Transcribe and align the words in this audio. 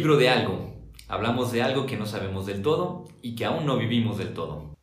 libro 0.00 0.16
de 0.16 0.30
algo. 0.30 0.72
Hablamos 1.08 1.52
de 1.52 1.60
algo 1.60 1.84
que 1.84 1.98
no 1.98 2.06
sabemos 2.06 2.46
del 2.46 2.62
todo 2.62 3.06
y 3.20 3.34
que 3.34 3.44
aún 3.44 3.66
no 3.66 3.76
vivimos 3.76 4.16
del 4.16 4.32
todo. 4.32 4.74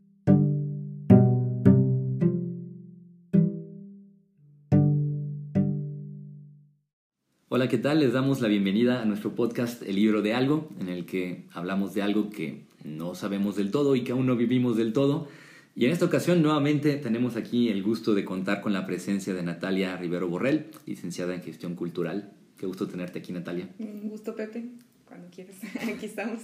Hola, 7.49 7.67
¿qué 7.67 7.79
tal? 7.79 8.01
Les 8.01 8.13
damos 8.13 8.41
la 8.41 8.47
bienvenida 8.47 9.01
a 9.01 9.05
nuestro 9.05 9.33
podcast 9.33 9.81
El 9.81 9.95
libro 9.95 10.21
de 10.21 10.35
algo, 10.35 10.69
en 10.79 10.87
el 10.87 11.07
que 11.07 11.47
hablamos 11.51 11.95
de 11.95 12.03
algo 12.03 12.29
que 12.29 12.67
no 12.83 13.15
sabemos 13.15 13.55
del 13.55 13.71
todo 13.71 13.95
y 13.95 14.03
que 14.03 14.11
aún 14.11 14.27
no 14.27 14.35
vivimos 14.35 14.77
del 14.77 14.93
todo. 14.93 15.29
Y 15.73 15.85
en 15.85 15.93
esta 15.93 16.05
ocasión 16.05 16.43
nuevamente 16.43 16.95
tenemos 16.97 17.37
aquí 17.37 17.69
el 17.69 17.81
gusto 17.81 18.13
de 18.13 18.23
contar 18.23 18.61
con 18.61 18.71
la 18.71 18.85
presencia 18.85 19.33
de 19.33 19.41
Natalia 19.41 19.97
Rivero 19.97 20.27
Borrell, 20.27 20.67
licenciada 20.85 21.33
en 21.33 21.41
gestión 21.41 21.73
cultural. 21.73 22.33
Qué 22.55 22.67
gusto 22.67 22.87
tenerte 22.87 23.17
aquí, 23.17 23.33
Natalia. 23.33 23.67
Un 23.79 24.09
gusto, 24.09 24.35
Pepe. 24.35 24.63
Cuando 25.35 25.93
aquí 25.95 26.05
estamos. 26.05 26.41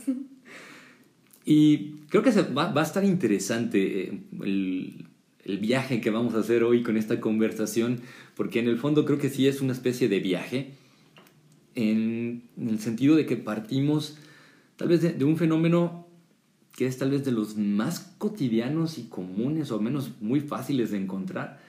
Y 1.45 1.95
creo 2.09 2.23
que 2.23 2.31
va, 2.31 2.71
va 2.71 2.81
a 2.81 2.85
estar 2.85 3.03
interesante 3.03 4.03
eh, 4.03 4.19
el, 4.43 5.57
viaje 5.59 5.99
que 5.99 6.09
vamos 6.09 6.35
a 6.35 6.39
hacer 6.39 6.63
hoy 6.63 6.83
con 6.83 6.95
esta 6.95 7.19
conversación, 7.19 8.01
porque 8.35 8.59
en 8.59 8.67
el 8.67 8.77
fondo 8.77 9.05
creo 9.05 9.17
que 9.17 9.29
sí 9.29 9.47
es 9.47 9.61
una 9.61 9.73
especie 9.73 10.07
de 10.07 10.19
viaje, 10.19 10.71
en, 11.75 12.43
en 12.57 12.69
el 12.69 12.79
sentido 12.79 13.15
de 13.15 13.25
que 13.25 13.35
partimos 13.35 14.17
tal 14.77 14.87
vez 14.87 15.01
de, 15.01 15.13
de, 15.13 15.25
un 15.25 15.37
fenómeno 15.37 16.07
que 16.75 16.87
es 16.87 16.97
tal 16.97 17.11
vez 17.11 17.25
de 17.25 17.31
los 17.31 17.57
más 17.57 18.15
cotidianos 18.17 18.97
y 18.97 19.03
comunes, 19.03 19.71
o 19.71 19.79
menos 19.79 20.11
muy 20.21 20.39
fáciles 20.39 20.91
de 20.91 20.97
encontrar, 20.97 21.59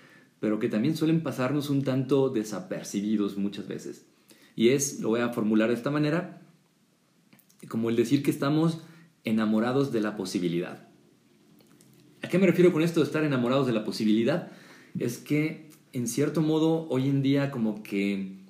pero 0.41 0.59
que 0.59 0.69
también 0.69 0.97
suelen 0.97 1.23
pasarnos 1.23 1.69
un 1.69 1.83
tanto 1.83 2.29
desapercibidos 2.29 3.37
muchas 3.37 3.67
veces. 3.67 4.07
Y 4.57 4.69
es, 4.69 5.01
lo 5.01 5.09
voy 5.09 5.21
a 5.21 5.31
formular 5.31 5.69
de 5.69 5.75
esta 5.75 5.91
manera, 5.91 6.44
como 7.69 7.91
el 7.91 7.97
decir 7.97 8.23
que 8.23 8.31
estamos 8.31 8.81
enamorados 9.25 9.93
de 9.93 10.01
la 10.01 10.17
posibilidad. 10.17 10.89
¿A 12.23 12.29
qué 12.29 12.39
me 12.39 12.47
refiero 12.47 12.73
con 12.73 12.83
esto 12.83 13.01
de 13.01 13.07
estar 13.07 13.25
enamorados 13.25 13.67
de 13.67 13.73
la 13.73 13.85
posibilidad? 13.85 14.51
Es 14.99 15.19
que, 15.19 15.69
en 15.93 16.09
cierto 16.09 16.41
modo, 16.41 16.89
hoy 16.89 17.09
en 17.09 17.23
día 17.23 17.51
como 17.51 17.83
que 17.83 18.45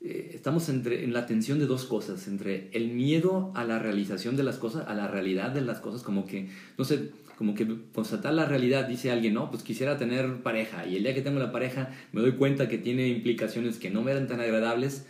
eh, 0.00 0.32
estamos 0.34 0.68
entre, 0.68 1.04
en 1.04 1.12
la 1.12 1.26
tensión 1.26 1.60
de 1.60 1.66
dos 1.66 1.84
cosas, 1.84 2.26
entre 2.26 2.70
el 2.72 2.88
miedo 2.88 3.52
a 3.54 3.64
la 3.64 3.78
realización 3.78 4.36
de 4.36 4.42
las 4.42 4.56
cosas, 4.56 4.88
a 4.88 4.94
la 4.94 5.06
realidad 5.06 5.50
de 5.50 5.60
las 5.60 5.78
cosas, 5.78 6.02
como 6.02 6.26
que, 6.26 6.48
no 6.76 6.84
sé, 6.84 7.10
como 7.38 7.54
que 7.54 7.66
constatar 7.94 8.34
la 8.34 8.46
realidad, 8.46 8.88
dice 8.88 9.12
alguien, 9.12 9.34
no, 9.34 9.50
pues 9.50 9.62
quisiera 9.62 9.98
tener 9.98 10.42
pareja, 10.42 10.86
y 10.86 10.96
el 10.96 11.04
día 11.04 11.14
que 11.14 11.22
tengo 11.22 11.38
la 11.38 11.52
pareja 11.52 11.90
me 12.12 12.20
doy 12.20 12.32
cuenta 12.32 12.68
que 12.68 12.78
tiene 12.78 13.08
implicaciones 13.08 13.78
que 13.78 13.90
no 13.90 14.02
me 14.02 14.10
eran 14.10 14.26
tan 14.26 14.40
agradables, 14.40 15.06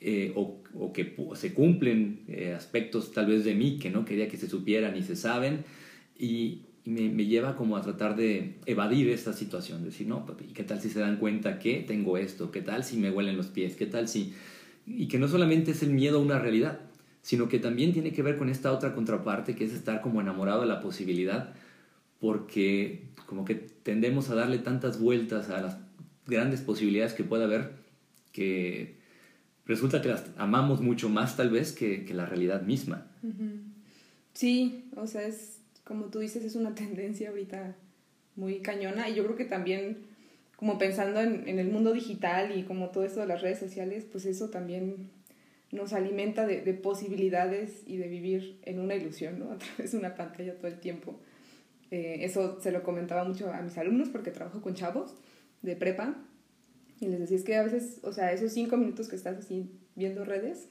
eh, 0.00 0.32
o, 0.34 0.62
o, 0.74 0.92
que 0.92 1.14
se 1.34 1.52
cumplen 1.52 2.24
eh, 2.28 2.54
aspectos 2.56 3.12
tal 3.12 3.26
vez 3.26 3.44
de 3.44 3.54
mí 3.54 3.78
que 3.78 3.90
no 3.90 4.04
quería 4.04 4.28
que 4.28 4.36
se 4.36 4.48
supieran 4.48 4.96
y 4.96 5.02
se 5.02 5.14
saben 5.14 5.64
y, 6.18 6.62
me, 6.86 7.10
me, 7.10 7.26
lleva 7.26 7.56
como 7.56 7.76
a 7.76 7.82
tratar 7.82 8.16
de 8.16 8.56
evadir 8.64 9.10
esta 9.10 9.34
situación, 9.34 9.84
decir, 9.84 10.06
no, 10.06 10.24
papi, 10.24 10.46
¿qué 10.46 10.64
tal 10.64 10.80
si 10.80 10.88
se 10.88 11.00
dan 11.00 11.18
cuenta 11.18 11.58
que 11.58 11.84
tengo 11.86 12.16
esto? 12.16 12.50
¿Qué 12.50 12.62
tal 12.62 12.84
si 12.84 12.96
me 12.96 13.10
huelen 13.10 13.36
los 13.36 13.48
pies? 13.48 13.76
¿Qué 13.76 13.86
tal 13.86 14.08
si...? 14.08 14.32
Y 14.86 15.06
que 15.06 15.18
no 15.18 15.28
solamente 15.28 15.72
es 15.72 15.82
el 15.82 15.90
miedo 15.90 16.18
a 16.18 16.22
una 16.22 16.38
realidad, 16.38 16.80
sino 17.22 17.48
que 17.48 17.58
también 17.58 17.92
tiene 17.92 18.12
que 18.12 18.22
ver 18.22 18.38
con 18.38 18.48
esta 18.48 18.72
otra 18.72 18.94
contraparte 18.94 19.54
que 19.54 19.64
es 19.64 19.74
estar 19.74 20.00
como 20.00 20.20
enamorado 20.22 20.62
de 20.62 20.66
la 20.66 20.80
posibilidad 20.80 21.54
porque 22.20 23.04
como 23.26 23.44
que 23.44 23.54
tendemos 23.54 24.30
a 24.30 24.34
darle 24.34 24.58
tantas 24.58 25.00
vueltas 25.00 25.50
a 25.50 25.60
las 25.60 25.78
grandes 26.26 26.60
posibilidades 26.60 27.14
que 27.14 27.24
pueda 27.24 27.44
haber 27.44 27.72
que 28.32 28.99
resulta 29.70 30.02
que 30.02 30.08
las 30.08 30.24
amamos 30.36 30.80
mucho 30.80 31.08
más 31.08 31.36
tal 31.36 31.50
vez 31.50 31.72
que, 31.72 32.04
la 32.12 32.26
realidad 32.26 32.62
misma. 32.62 33.06
Sí, 34.34 34.90
o 34.96 35.06
sea, 35.06 35.22
es 35.22 35.60
como 35.84 36.06
tú 36.06 36.18
dices, 36.18 36.44
es 36.44 36.56
una 36.56 36.74
tendencia 36.74 37.30
ahorita 37.30 37.76
muy 38.36 38.60
cañona 38.60 39.08
y 39.08 39.14
yo 39.14 39.24
creo 39.24 39.36
que 39.36 39.44
también 39.44 39.98
como 40.56 40.76
pensando 40.76 41.20
en, 41.20 41.48
el 41.48 41.68
mundo 41.68 41.92
digital 41.92 42.56
y 42.58 42.64
como 42.64 42.90
todo 42.90 43.04
esto 43.04 43.20
de 43.20 43.26
las 43.26 43.42
redes 43.42 43.58
sociales, 43.58 44.04
pues 44.10 44.26
eso 44.26 44.50
también 44.50 45.10
nos 45.72 45.92
alimenta 45.92 46.46
de, 46.46 46.60
de 46.62 46.74
posibilidades 46.74 47.82
y 47.86 47.96
de 47.96 48.08
vivir 48.08 48.58
en 48.64 48.80
una 48.80 48.96
ilusión, 48.96 49.38
¿no? 49.38 49.50
A 49.52 49.58
través 49.58 49.92
de 49.92 49.98
una 49.98 50.14
pantalla 50.14 50.56
todo 50.56 50.66
el 50.66 50.80
tiempo. 50.80 51.18
Eh, 51.90 52.18
eso 52.20 52.60
se 52.60 52.72
lo 52.72 52.82
comentaba 52.82 53.24
mucho 53.24 53.52
a 53.52 53.62
mis 53.62 53.78
alumnos 53.78 54.08
porque 54.08 54.30
trabajo 54.30 54.60
con 54.60 54.74
chavos 54.74 55.14
de 55.62 55.76
prepa 55.76 56.16
y 57.00 57.08
les 57.08 57.18
decía, 57.18 57.36
es 57.38 57.44
que 57.44 57.56
a 57.56 57.62
veces, 57.62 57.98
o 58.02 58.12
sea, 58.12 58.32
esos 58.32 58.52
cinco 58.52 58.76
minutos 58.76 59.08
que 59.08 59.16
estás 59.16 59.38
así 59.38 59.70
viendo 59.96 60.24
redes, 60.24 60.68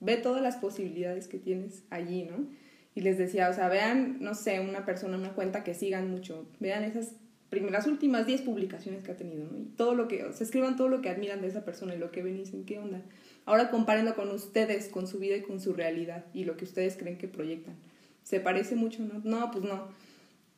ve 0.00 0.16
todas 0.16 0.42
las 0.42 0.56
posibilidades 0.56 1.28
que 1.28 1.38
tienes 1.38 1.84
allí, 1.90 2.24
¿no? 2.24 2.48
Y 2.94 3.02
les 3.02 3.18
decía, 3.18 3.48
o 3.48 3.52
sea, 3.52 3.68
vean, 3.68 4.18
no 4.20 4.34
sé, 4.34 4.58
una 4.58 4.84
persona, 4.84 5.16
una 5.16 5.32
cuenta 5.34 5.62
que 5.62 5.74
sigan 5.74 6.10
mucho, 6.10 6.48
vean 6.58 6.82
esas 6.82 7.12
primeras, 7.50 7.86
últimas 7.86 8.26
10 8.26 8.42
publicaciones 8.42 9.04
que 9.04 9.12
ha 9.12 9.16
tenido, 9.16 9.46
¿no? 9.48 9.58
Y 9.58 9.64
todo 9.76 9.94
lo 9.94 10.08
que, 10.08 10.24
o 10.24 10.32
sea, 10.32 10.44
escriban 10.44 10.76
todo 10.76 10.88
lo 10.88 11.00
que 11.00 11.08
admiran 11.08 11.40
de 11.40 11.48
esa 11.48 11.64
persona 11.64 11.94
y 11.94 11.98
lo 11.98 12.10
que 12.10 12.22
ven 12.22 12.36
y 12.36 12.40
dicen, 12.40 12.64
¿qué 12.64 12.78
onda? 12.78 13.02
Ahora 13.46 13.70
compárenlo 13.70 14.16
con 14.16 14.30
ustedes, 14.30 14.88
con 14.88 15.06
su 15.06 15.18
vida 15.18 15.36
y 15.36 15.42
con 15.42 15.60
su 15.60 15.72
realidad 15.72 16.24
y 16.34 16.44
lo 16.44 16.56
que 16.56 16.64
ustedes 16.64 16.96
creen 16.96 17.16
que 17.16 17.28
proyectan. 17.28 17.76
¿Se 18.24 18.40
parece 18.40 18.74
mucho, 18.74 19.02
no? 19.02 19.20
No, 19.24 19.50
pues 19.50 19.64
no. 19.64 19.88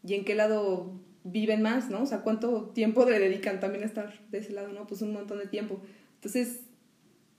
¿Y 0.04 0.14
en 0.14 0.24
qué 0.24 0.34
lado 0.34 0.92
viven 1.24 1.62
más, 1.62 1.90
¿no? 1.90 2.02
O 2.02 2.06
sea, 2.06 2.22
¿cuánto 2.22 2.70
tiempo 2.70 3.08
le 3.08 3.18
dedican 3.18 3.60
también 3.60 3.84
a 3.84 3.86
estar 3.86 4.12
de 4.30 4.38
ese 4.38 4.52
lado, 4.52 4.72
¿no? 4.72 4.86
Pues 4.86 5.02
un 5.02 5.12
montón 5.12 5.38
de 5.38 5.46
tiempo. 5.46 5.80
Entonces, 6.16 6.60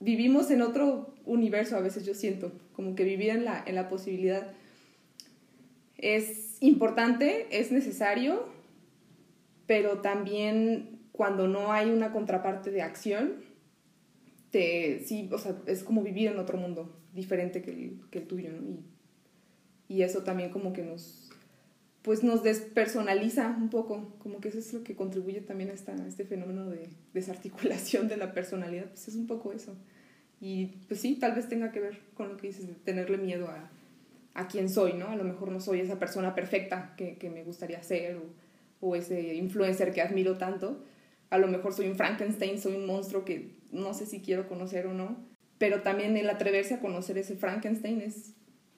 vivimos 0.00 0.50
en 0.50 0.62
otro 0.62 1.14
universo 1.24 1.76
a 1.76 1.80
veces, 1.80 2.04
yo 2.04 2.14
siento, 2.14 2.52
como 2.72 2.94
que 2.94 3.04
vivir 3.04 3.30
en 3.30 3.44
la, 3.44 3.62
en 3.66 3.74
la 3.74 3.88
posibilidad 3.88 4.52
es 5.96 6.58
importante, 6.60 7.46
es 7.50 7.72
necesario, 7.72 8.46
pero 9.66 10.00
también 10.00 11.00
cuando 11.12 11.48
no 11.48 11.72
hay 11.72 11.90
una 11.90 12.12
contraparte 12.12 12.70
de 12.70 12.82
acción, 12.82 13.36
te, 14.50 15.00
sí, 15.04 15.28
o 15.32 15.38
sea, 15.38 15.56
es 15.66 15.82
como 15.82 16.02
vivir 16.02 16.28
en 16.28 16.38
otro 16.38 16.58
mundo 16.58 17.00
diferente 17.14 17.62
que 17.62 17.70
el, 17.70 18.00
que 18.10 18.18
el 18.18 18.26
tuyo, 18.26 18.50
¿no? 18.52 18.68
Y, 18.68 18.84
y 19.88 20.02
eso 20.02 20.22
también 20.22 20.50
como 20.50 20.72
que 20.72 20.82
nos 20.82 21.23
pues 22.04 22.22
nos 22.22 22.42
despersonaliza 22.42 23.56
un 23.58 23.70
poco, 23.70 24.14
como 24.18 24.38
que 24.38 24.48
eso 24.48 24.58
es 24.58 24.74
lo 24.74 24.84
que 24.84 24.94
contribuye 24.94 25.40
también 25.40 25.70
a, 25.70 25.72
esta, 25.72 25.94
este 26.06 26.26
fenómeno 26.26 26.68
de 26.68 26.90
desarticulación 27.14 28.08
de 28.08 28.18
la 28.18 28.34
personalidad, 28.34 28.90
pues 28.90 29.08
es 29.08 29.14
un 29.14 29.26
poco 29.26 29.54
eso. 29.54 29.74
Y 30.38 30.66
pues 30.86 31.00
sí, 31.00 31.16
tal 31.16 31.34
vez 31.34 31.48
tenga 31.48 31.72
que 31.72 31.80
ver 31.80 32.00
con 32.12 32.28
lo 32.28 32.36
que 32.36 32.48
dices, 32.48 32.68
de 32.68 32.74
tenerle 32.74 33.16
miedo 33.16 33.48
a, 33.48 33.70
a 34.34 34.48
quién 34.48 34.68
soy, 34.68 34.92
¿no? 34.92 35.08
A 35.08 35.16
lo 35.16 35.24
mejor 35.24 35.50
no 35.50 35.60
soy 35.60 35.80
esa 35.80 35.98
persona 35.98 36.34
perfecta 36.34 36.92
que, 36.98 37.16
que 37.16 37.30
me 37.30 37.42
gustaría 37.42 37.82
ser 37.82 38.16
o, 38.16 38.24
o, 38.86 38.96
ese 38.96 39.36
influencer 39.36 39.94
que 39.94 40.02
admiro 40.02 40.36
tanto. 40.36 40.84
A 41.30 41.38
lo 41.38 41.46
mejor 41.46 41.72
soy 41.72 41.88
un 41.88 41.96
Frankenstein, 41.96 42.58
soy 42.58 42.76
un 42.76 42.84
monstruo 42.84 43.24
que 43.24 43.56
no 43.72 43.94
sé 43.94 44.04
si 44.04 44.20
quiero 44.20 44.46
conocer 44.46 44.86
o 44.88 44.92
no. 44.92 45.16
Pero 45.56 45.80
también 45.80 46.18
el 46.18 46.28
atreverse 46.28 46.74
a 46.74 46.80
conocer 46.80 47.16
ese 47.16 47.36
Frankenstein 47.36 48.02
es 48.02 48.34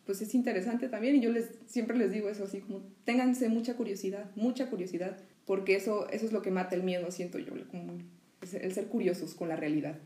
pues 0.06 0.22
es 0.22 0.34
interesante 0.34 0.88
también 0.88 1.16
y 1.16 1.20
yo 1.20 1.30
les 1.30 1.50
siempre 1.66 1.98
les 1.98 2.12
digo 2.12 2.28
eso 2.28 2.44
así 2.44 2.60
como 2.60 2.82
ténganse 3.04 3.48
mucha 3.48 3.74
curiosidad, 3.74 4.30
mucha 4.36 4.70
curiosidad, 4.70 5.18
porque 5.44 5.74
eso 5.74 6.08
eso 6.10 6.26
es 6.26 6.32
lo 6.32 6.42
que 6.42 6.50
mata 6.50 6.76
el 6.76 6.84
miedo, 6.84 7.10
siento 7.10 7.38
yo, 7.38 7.52
como 7.68 7.98
el 8.40 8.72
ser 8.72 8.86
curiosos 8.86 9.34
con 9.34 9.48
la 9.48 9.56
realidad. 9.56 9.98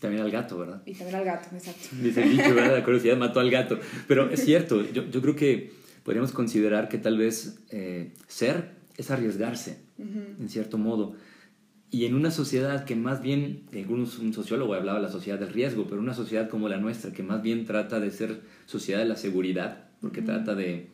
También 0.00 0.22
al 0.22 0.30
gato, 0.30 0.58
¿verdad? 0.58 0.82
Y 0.84 0.92
también 0.92 1.16
al 1.16 1.24
gato, 1.24 1.48
exacto. 1.54 1.88
Dice 2.02 2.22
el 2.22 2.30
dicho, 2.36 2.54
¿verdad? 2.54 2.76
La 2.76 2.84
curiosidad 2.84 3.16
mató 3.16 3.40
al 3.40 3.50
gato. 3.50 3.78
Pero 4.06 4.30
es 4.30 4.40
cierto, 4.44 4.82
yo, 4.90 5.08
yo 5.08 5.22
creo 5.22 5.34
que 5.34 5.72
podríamos 6.04 6.32
considerar 6.32 6.88
que 6.90 6.98
tal 6.98 7.16
vez 7.16 7.58
eh, 7.70 8.12
ser 8.28 8.76
es 8.98 9.10
arriesgarse, 9.10 9.78
uh 9.98 10.02
-huh. 10.02 10.40
en 10.40 10.48
cierto 10.50 10.76
modo. 10.76 11.14
Y 11.90 12.04
en 12.04 12.14
una 12.14 12.30
sociedad 12.30 12.84
que 12.84 12.96
más 12.96 13.22
bien, 13.22 13.62
un 13.88 14.06
sociólogo 14.06 14.74
hablaba 14.74 14.98
de 14.98 15.04
la 15.04 15.12
sociedad 15.12 15.38
del 15.38 15.52
riesgo, 15.52 15.86
pero 15.88 16.00
una 16.00 16.14
sociedad 16.14 16.48
como 16.48 16.68
la 16.68 16.78
nuestra, 16.78 17.12
que 17.12 17.22
más 17.22 17.42
bien 17.42 17.64
trata 17.64 18.00
de 18.00 18.10
ser 18.10 18.42
sociedad 18.66 19.00
de 19.00 19.06
la 19.06 19.16
seguridad, 19.16 19.88
porque 20.00 20.20
trata 20.20 20.54
de, 20.54 20.88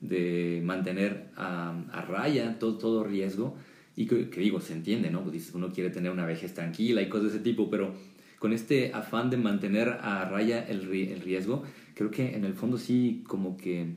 de 0.00 0.62
mantener 0.64 1.28
a, 1.36 1.78
a, 1.92 2.02
raya 2.02 2.58
todo, 2.58 2.78
todo 2.78 3.04
riesgo, 3.04 3.56
y 3.94 4.06
que, 4.06 4.30
que, 4.30 4.40
digo, 4.40 4.60
se 4.60 4.72
entiende, 4.72 5.10
¿no? 5.10 5.22
Pues 5.22 5.52
uno 5.54 5.70
quiere 5.70 5.90
tener 5.90 6.10
una 6.10 6.24
vejez 6.24 6.54
tranquila 6.54 7.02
y 7.02 7.08
cosas 7.08 7.32
de 7.32 7.36
ese 7.36 7.44
tipo, 7.44 7.68
pero 7.68 7.94
con 8.38 8.52
este 8.52 8.92
afán 8.94 9.30
de 9.30 9.36
mantener 9.36 9.88
a 10.00 10.24
raya 10.24 10.64
el, 10.66 10.90
el 10.92 11.20
riesgo, 11.20 11.64
creo 11.94 12.10
que 12.10 12.36
en 12.36 12.44
el 12.44 12.54
fondo 12.54 12.78
sí 12.78 13.22
como 13.26 13.56
que 13.56 13.96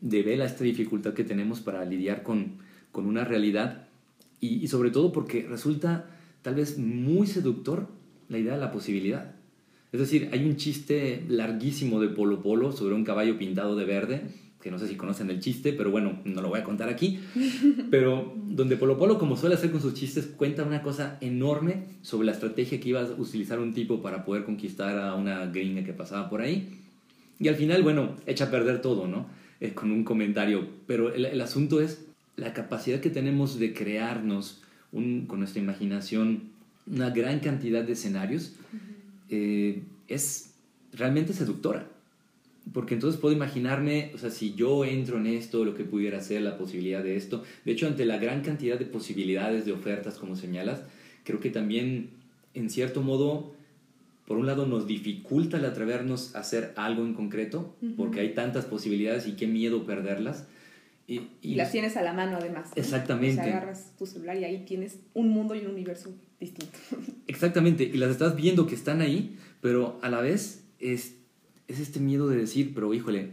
devela 0.00 0.44
esta 0.44 0.64
dificultad 0.64 1.14
que 1.14 1.24
tenemos 1.24 1.60
para 1.60 1.84
lidiar 1.84 2.22
con, 2.22 2.58
con 2.92 3.06
una 3.06 3.24
realidad 3.24 3.85
y, 4.40 4.62
y, 4.62 4.68
sobre 4.68 4.90
todo 4.90 5.12
porque 5.12 5.46
resulta 5.48 6.10
tal 6.42 6.54
vez 6.54 6.78
muy 6.78 7.26
seductor 7.26 7.88
la 8.28 8.38
idea 8.38 8.54
de 8.54 8.60
la 8.60 8.72
posibilidad. 8.72 9.34
Es 9.92 10.00
decir, 10.00 10.28
hay 10.32 10.44
un 10.44 10.56
chiste 10.56 11.24
larguísimo 11.28 12.00
de 12.00 12.08
Polo 12.08 12.42
Polo 12.42 12.72
sobre 12.72 12.94
un 12.94 13.04
caballo 13.04 13.38
pintado 13.38 13.76
de 13.76 13.84
verde, 13.84 14.22
que 14.60 14.70
no 14.70 14.78
sé 14.78 14.88
si 14.88 14.96
conocen 14.96 15.30
el 15.30 15.40
chiste, 15.40 15.72
pero 15.72 15.90
bueno, 15.90 16.18
no 16.24 16.42
lo 16.42 16.48
voy 16.48 16.60
a 16.60 16.64
contar 16.64 16.88
aquí, 16.88 17.20
pero 17.90 18.34
donde 18.48 18.76
Polo 18.76 18.98
Polo, 18.98 19.18
como 19.18 19.36
suele 19.36 19.54
hacer 19.54 19.70
con 19.70 19.80
sus 19.80 19.94
chistes, 19.94 20.26
cuenta 20.26 20.64
una 20.64 20.82
cosa 20.82 21.18
enorme 21.20 21.84
sobre 22.02 22.26
la 22.26 22.32
estrategia 22.32 22.80
que 22.80 22.88
iba 22.88 23.00
a 23.00 23.04
utilizar 23.04 23.60
un 23.60 23.72
tipo 23.72 24.02
para 24.02 24.24
poder 24.24 24.44
conquistar 24.44 24.98
a 24.98 25.14
una 25.14 25.46
gringa 25.46 25.84
que 25.84 25.92
pasaba 25.92 26.28
por 26.28 26.40
ahí. 26.40 26.80
Y 27.38 27.48
al 27.48 27.54
final, 27.54 27.82
bueno, 27.82 28.16
echa 28.26 28.46
a 28.46 28.50
perder 28.50 28.80
todo, 28.80 29.06
¿no? 29.06 29.26
Eh, 29.60 29.72
con 29.72 29.92
un 29.92 30.04
comentario. 30.04 30.66
Pero 30.86 31.14
el, 31.14 31.26
el, 31.26 31.40
asunto 31.40 31.80
es 31.80 32.05
la 32.36 32.52
capacidad 32.52 33.00
que 33.00 33.10
tenemos 33.10 33.58
de 33.58 33.72
crearnos 33.72 34.62
un, 34.92 35.26
con 35.26 35.38
nuestra 35.40 35.60
imaginación 35.60 36.54
una 36.86 37.10
gran 37.10 37.40
cantidad 37.40 37.82
de 37.84 37.92
escenarios. 37.92 38.52
eh, 39.28 39.82
es 40.08 40.52
realmente 40.92 41.32
seductora. 41.32 41.88
Porque 42.72 42.94
entonces 42.94 43.20
puedo 43.20 43.34
imaginarme, 43.34 44.10
o 44.14 44.18
sea, 44.18 44.30
si 44.30 44.54
yo 44.54 44.84
entro 44.84 45.18
en 45.18 45.26
esto, 45.26 45.64
lo 45.64 45.74
que 45.74 45.84
pudiera 45.84 46.20
ser, 46.20 46.42
la 46.42 46.58
posibilidad 46.58 47.02
de 47.02 47.16
esto. 47.16 47.44
De 47.64 47.72
hecho, 47.72 47.86
ante 47.86 48.04
la 48.04 48.18
gran 48.18 48.42
cantidad 48.42 48.78
de 48.78 48.86
posibilidades, 48.86 49.64
de 49.66 49.72
ofertas, 49.72 50.16
como 50.16 50.34
señalas, 50.34 50.82
creo 51.24 51.38
que 51.38 51.50
también, 51.50 52.10
en 52.54 52.68
cierto 52.70 53.02
modo, 53.02 53.52
por 54.26 54.38
un 54.38 54.46
lado 54.46 54.66
nos 54.66 54.88
dificulta 54.88 55.58
el 55.58 55.64
atrevernos 55.64 56.34
a 56.34 56.40
hacer 56.40 56.72
algo 56.76 57.04
en 57.04 57.14
concreto, 57.14 57.76
uh 57.82 57.86
-huh. 57.86 57.96
porque 57.96 58.20
hay 58.20 58.34
tantas 58.34 58.64
posibilidades 58.64 59.28
y 59.28 59.32
qué 59.32 59.46
miedo 59.46 59.86
perderlas. 59.86 60.46
Y, 61.08 61.18
y, 61.18 61.30
y, 61.42 61.54
las 61.54 61.70
tienes 61.70 61.96
a 61.96 62.02
la 62.02 62.12
mano 62.12 62.38
además. 62.38 62.70
¿no? 62.74 62.82
Exactamente. 62.82 63.40
O 63.40 63.44
sea, 63.44 63.56
agarras 63.58 63.92
tu 63.96 64.06
celular 64.06 64.36
y 64.36 64.44
ahí 64.44 64.64
tienes 64.64 64.98
un 65.14 65.28
mundo 65.28 65.54
y 65.54 65.60
un 65.60 65.72
universo 65.72 66.12
distinto. 66.40 66.78
Exactamente, 67.26 67.84
y 67.84 67.96
las 67.96 68.10
estás 68.10 68.36
viendo 68.36 68.66
que 68.66 68.74
están 68.74 69.00
ahí, 69.00 69.38
pero 69.60 69.98
a 70.02 70.08
la 70.08 70.20
vez 70.20 70.64
es, 70.78 71.16
es 71.68 71.80
este 71.80 72.00
miedo 72.00 72.28
de 72.28 72.36
decir, 72.36 72.72
pero 72.74 72.92
híjole, 72.92 73.30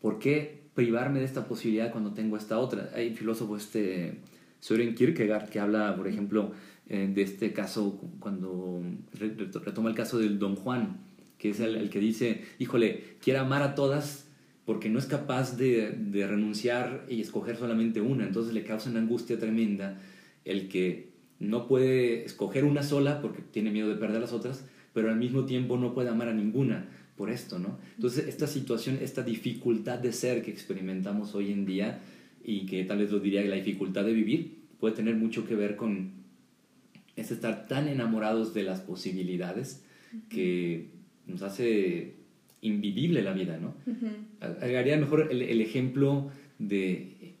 ¿por 0.00 0.18
qué 0.18 0.62
privarme 0.74 1.20
de 1.20 1.24
esta 1.24 1.46
posibilidad 1.46 1.90
cuando 1.90 2.12
tengo 2.12 2.36
esta 2.36 2.58
otra? 2.58 2.90
Hay 2.94 3.08
un 3.08 3.16
filósofo, 3.16 3.56
este 3.56 4.18
Søren 4.60 4.94
Kierkegaard, 4.94 5.48
que 5.48 5.60
habla, 5.60 5.94
por 5.96 6.08
ejemplo, 6.08 6.52
eh, 6.88 7.10
de 7.12 7.22
este 7.22 7.52
caso, 7.52 8.00
cuando 8.18 8.82
retoma 9.64 9.90
el 9.90 9.94
caso 9.94 10.18
del 10.18 10.38
Don 10.38 10.56
Juan, 10.56 10.98
que 11.38 11.50
es 11.50 11.60
el, 11.60 11.76
el 11.76 11.90
que 11.90 12.00
dice, 12.00 12.44
híjole, 12.58 13.16
quiere 13.20 13.38
amar 13.38 13.62
a 13.62 13.74
todas 13.74 14.27
porque 14.68 14.90
no 14.90 14.98
es 14.98 15.06
capaz 15.06 15.56
de, 15.56 15.92
de, 15.92 16.26
renunciar 16.26 17.06
y 17.08 17.22
escoger 17.22 17.56
solamente 17.56 18.02
una, 18.02 18.26
entonces 18.26 18.52
le 18.52 18.64
causa 18.64 18.90
una 18.90 18.98
angustia 19.00 19.38
tremenda 19.38 19.98
el 20.44 20.68
que 20.68 21.08
no 21.38 21.66
puede 21.66 22.26
escoger 22.26 22.66
una 22.66 22.82
sola 22.82 23.22
porque 23.22 23.40
tiene 23.40 23.70
miedo 23.70 23.88
de 23.88 23.94
perder 23.94 24.20
las 24.20 24.34
otras, 24.34 24.66
pero 24.92 25.08
al 25.08 25.16
mismo 25.16 25.46
tiempo 25.46 25.78
no 25.78 25.94
puede 25.94 26.10
amar 26.10 26.28
a 26.28 26.34
ninguna 26.34 26.86
por 27.16 27.30
esto, 27.30 27.58
¿no? 27.58 27.78
Entonces 27.94 28.28
esta 28.28 28.46
situación, 28.46 28.98
esta 29.00 29.22
dificultad 29.22 30.00
de 30.00 30.12
ser 30.12 30.42
que 30.42 30.50
experimentamos 30.50 31.34
hoy 31.34 31.50
en 31.50 31.64
día 31.64 32.02
y 32.44 32.66
que 32.66 32.84
tal 32.84 32.98
vez 32.98 33.10
lo 33.10 33.20
diría 33.20 33.42
la 33.44 33.56
dificultad 33.56 34.04
de 34.04 34.12
vivir, 34.12 34.58
puede 34.78 34.94
tener 34.94 35.16
mucho 35.16 35.46
que 35.46 35.54
ver 35.54 35.76
con 35.76 36.10
es 37.16 37.30
estar 37.30 37.68
tan 37.68 37.88
enamorados 37.88 38.52
de 38.52 38.64
las 38.64 38.82
posibilidades 38.82 39.82
que 40.28 40.90
nos 41.26 41.40
hace 41.40 42.17
invivible 42.60 43.22
la 43.22 43.32
vida, 43.32 43.58
¿no? 43.58 43.74
Uh 43.86 43.90
-huh. 43.90 44.56
Agregaría 44.60 44.96
mejor 44.96 45.28
el, 45.30 45.42
el 45.42 45.60
ejemplo 45.60 46.30
de, 46.58 47.34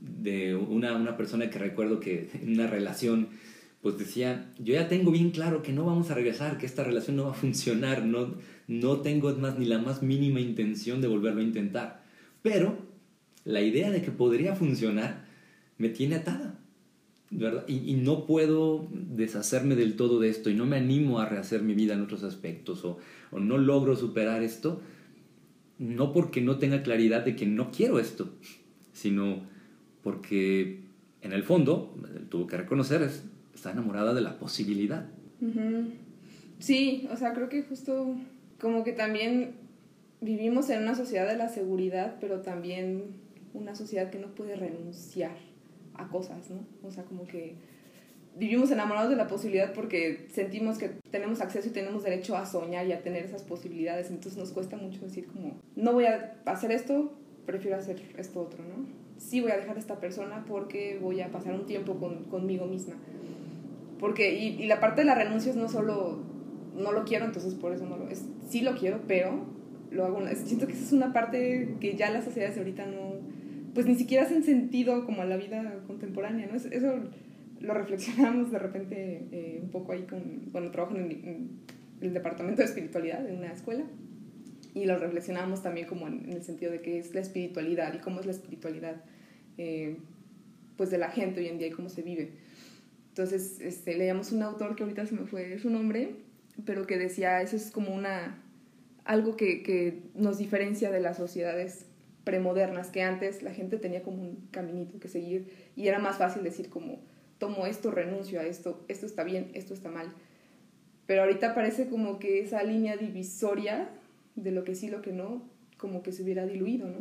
de 0.00 0.54
una, 0.54 0.96
una, 0.96 1.16
persona 1.16 1.50
que 1.50 1.58
recuerdo 1.58 2.00
que 2.00 2.28
en 2.42 2.54
una 2.54 2.66
relación 2.66 3.28
pues 3.82 3.98
decía, 3.98 4.52
yo 4.58 4.74
ya 4.74 4.88
tengo 4.88 5.12
bien 5.12 5.30
claro 5.30 5.62
que 5.62 5.72
no 5.72 5.84
vamos 5.84 6.10
a 6.10 6.14
regresar, 6.14 6.58
que 6.58 6.66
esta 6.66 6.82
relación 6.82 7.14
no 7.14 7.26
va 7.26 7.30
a 7.30 7.34
funcionar, 7.34 8.04
no, 8.04 8.34
no 8.66 9.00
tengo 9.00 9.32
más 9.36 9.58
ni 9.58 9.66
la 9.66 9.78
más 9.78 10.02
mínima 10.02 10.40
intención 10.40 11.00
de 11.00 11.06
volverlo 11.06 11.40
a 11.40 11.44
intentar. 11.44 12.02
Pero 12.42 12.78
la 13.44 13.60
idea 13.60 13.92
de 13.92 14.02
que 14.02 14.10
podría 14.10 14.56
funcionar 14.56 15.24
me 15.78 15.88
tiene 15.88 16.16
atada, 16.16 16.58
Y, 17.30 17.94
no 17.94 18.24
puedo 18.24 18.86
deshacerme 18.92 19.74
del 19.74 19.96
todo 19.96 20.20
de 20.20 20.28
esto 20.28 20.48
y 20.48 20.54
no 20.54 20.64
me 20.64 20.76
animo 20.76 21.18
a 21.18 21.26
rehacer 21.26 21.62
mi 21.62 21.74
vida 21.74 21.94
en 21.94 22.02
otros 22.02 22.22
aspectos 22.22 22.84
o, 22.84 22.98
no 23.32 23.58
logro 23.58 23.96
superar 23.96 24.42
esto, 24.42 24.80
no 25.78 26.12
porque 26.12 26.40
no 26.40 26.58
tenga 26.58 26.82
claridad 26.82 27.24
de 27.24 27.34
que 27.34 27.44
no 27.44 27.72
quiero 27.72 27.98
esto, 27.98 28.30
sino 28.92 29.42
porque 30.02 30.80
en 31.20 31.32
el 31.32 31.42
fondo, 31.42 31.94
tuvo 32.28 32.46
que 32.46 32.56
reconocer, 32.56 33.02
es, 33.02 33.24
está 33.54 33.72
enamorada 33.72 34.14
de 34.14 34.20
la 34.20 34.38
posibilidad. 34.38 35.08
Sí, 36.60 37.08
o 37.10 37.16
sea, 37.16 37.34
creo 37.34 37.48
que 37.48 37.64
justo 37.64 38.16
como 38.60 38.84
que 38.84 38.92
también 38.92 39.56
vivimos 40.20 40.70
en 40.70 40.82
una 40.82 40.94
sociedad 40.94 41.26
de 41.26 41.36
la 41.36 41.48
seguridad, 41.48 42.16
pero 42.20 42.40
también 42.40 43.16
una 43.52 43.74
sociedad 43.74 44.10
que 44.10 44.18
no 44.18 44.28
puede 44.28 44.54
renunciar 44.54 45.36
a 45.98 46.08
cosas, 46.08 46.50
¿no? 46.50 46.66
O 46.86 46.90
sea, 46.90 47.04
como 47.04 47.24
que 47.26 47.56
vivimos 48.36 48.70
enamorados 48.70 49.10
de 49.10 49.16
la 49.16 49.26
posibilidad 49.26 49.72
porque 49.72 50.26
sentimos 50.30 50.78
que 50.78 50.90
tenemos 51.10 51.40
acceso 51.40 51.68
y 51.68 51.72
tenemos 51.72 52.02
derecho 52.02 52.36
a 52.36 52.44
soñar 52.44 52.86
y 52.86 52.92
a 52.92 53.02
tener 53.02 53.24
esas 53.24 53.42
posibilidades, 53.42 54.10
entonces 54.10 54.36
nos 54.38 54.52
cuesta 54.52 54.76
mucho 54.76 55.00
decir 55.00 55.26
como, 55.26 55.56
no 55.74 55.92
voy 55.92 56.04
a 56.04 56.36
hacer 56.44 56.70
esto, 56.70 57.12
prefiero 57.46 57.76
hacer 57.76 58.02
esto 58.18 58.40
otro, 58.40 58.62
¿no? 58.62 58.86
Sí 59.18 59.40
voy 59.40 59.50
a 59.52 59.56
dejar 59.56 59.76
a 59.76 59.78
esta 59.80 59.98
persona 59.98 60.44
porque 60.46 60.98
voy 61.00 61.22
a 61.22 61.30
pasar 61.30 61.54
un 61.54 61.64
tiempo 61.64 61.94
con, 61.94 62.24
conmigo 62.24 62.66
misma. 62.66 62.94
Porque, 63.98 64.34
y, 64.34 64.62
y, 64.62 64.66
la 64.66 64.78
parte 64.78 65.00
de 65.00 65.06
la 65.06 65.14
renuncia 65.14 65.50
es 65.50 65.56
no 65.56 65.70
solo, 65.70 66.18
no 66.74 66.92
lo 66.92 67.04
quiero, 67.04 67.24
entonces 67.24 67.54
por 67.54 67.72
eso 67.72 67.86
no 67.86 67.96
lo, 67.96 68.10
es, 68.10 68.26
sí 68.46 68.60
lo 68.60 68.74
quiero, 68.74 69.00
pero 69.08 69.46
lo 69.90 70.04
hago, 70.04 70.20
siento 70.34 70.66
que 70.66 70.74
esa 70.74 70.84
es 70.84 70.92
una 70.92 71.14
parte 71.14 71.76
que 71.80 71.96
ya 71.96 72.10
las 72.10 72.24
sociedades 72.24 72.56
de 72.56 72.60
ahorita 72.60 72.84
no, 72.84 73.14
pues 73.76 73.84
ni 73.84 73.94
siquiera 73.94 74.24
hacen 74.24 74.42
sentido 74.42 75.04
como 75.04 75.20
a 75.20 75.26
la 75.26 75.36
vida 75.36 75.82
contemporánea, 75.86 76.46
¿no? 76.46 76.56
Eso 76.56 76.98
lo 77.60 77.74
reflexionamos 77.74 78.50
de 78.50 78.58
repente 78.58 79.28
eh, 79.30 79.60
un 79.62 79.68
poco 79.68 79.92
ahí 79.92 80.04
con, 80.04 80.48
cuando 80.50 80.70
trabajo 80.70 80.96
en 80.96 81.04
el, 81.04 81.50
en 82.00 82.14
departamento 82.14 82.62
de 82.62 82.68
espiritualidad 82.68 83.20
de 83.20 83.34
una 83.34 83.52
escuela 83.52 83.84
y 84.72 84.86
lo 84.86 84.96
reflexionamos 84.96 85.62
también 85.62 85.86
como 85.86 86.08
en, 86.08 86.24
en, 86.24 86.32
el 86.32 86.42
sentido 86.42 86.72
de 86.72 86.80
qué 86.80 86.98
es 86.98 87.14
la 87.14 87.20
espiritualidad 87.20 87.92
y 87.92 87.98
cómo 87.98 88.20
es 88.20 88.24
la 88.24 88.32
espiritualidad 88.32 88.96
eh, 89.58 89.98
pues 90.78 90.88
de 90.88 90.96
la 90.96 91.10
gente 91.10 91.40
hoy 91.40 91.48
en 91.48 91.58
día 91.58 91.66
y 91.66 91.72
cómo 91.72 91.90
se 91.90 92.00
vive. 92.00 92.30
Entonces 93.10 93.60
este, 93.60 93.94
leíamos 93.98 94.32
un 94.32 94.42
autor 94.42 94.74
que 94.74 94.84
ahorita 94.84 95.04
se 95.04 95.14
me 95.14 95.26
fue 95.26 95.58
su 95.58 95.68
nombre, 95.68 96.14
pero 96.64 96.86
que 96.86 96.96
decía, 96.96 97.42
eso 97.42 97.56
es 97.56 97.70
como 97.70 97.94
una, 97.94 98.42
algo 99.04 99.36
que 99.36 100.00
nos 100.14 100.38
diferencia 100.38 100.90
de 100.90 101.00
las 101.00 101.18
sociedades 101.18 101.84
premodernas, 102.26 102.90
que 102.90 103.02
antes 103.02 103.44
la 103.44 103.54
gente 103.54 103.78
tenía 103.78 104.02
como 104.02 104.20
un 104.20 104.48
caminito 104.50 104.98
que 104.98 105.06
seguir 105.06 105.70
y 105.76 105.86
era 105.86 106.00
más 106.00 106.18
fácil 106.18 106.42
decir 106.42 106.68
como, 106.68 106.98
tomo 107.38 107.66
esto, 107.66 107.92
renuncio 107.92 108.40
a 108.40 108.44
esto, 108.44 108.84
esto 108.88 109.06
está 109.06 109.22
bien, 109.22 109.52
esto 109.54 109.72
está 109.72 109.92
mal. 109.92 110.12
Pero 111.06 111.22
ahorita 111.22 111.54
parece 111.54 111.88
como 111.88 112.18
que 112.18 112.40
esa 112.40 112.64
línea 112.64 112.96
divisoria 112.96 113.90
de 114.34 114.50
lo 114.50 114.64
que 114.64 114.74
sí, 114.74 114.88
lo 114.88 115.02
que 115.02 115.12
no, 115.12 115.48
como 115.78 116.02
que 116.02 116.10
se 116.10 116.24
hubiera 116.24 116.44
diluido, 116.46 116.88
¿no? 116.88 116.98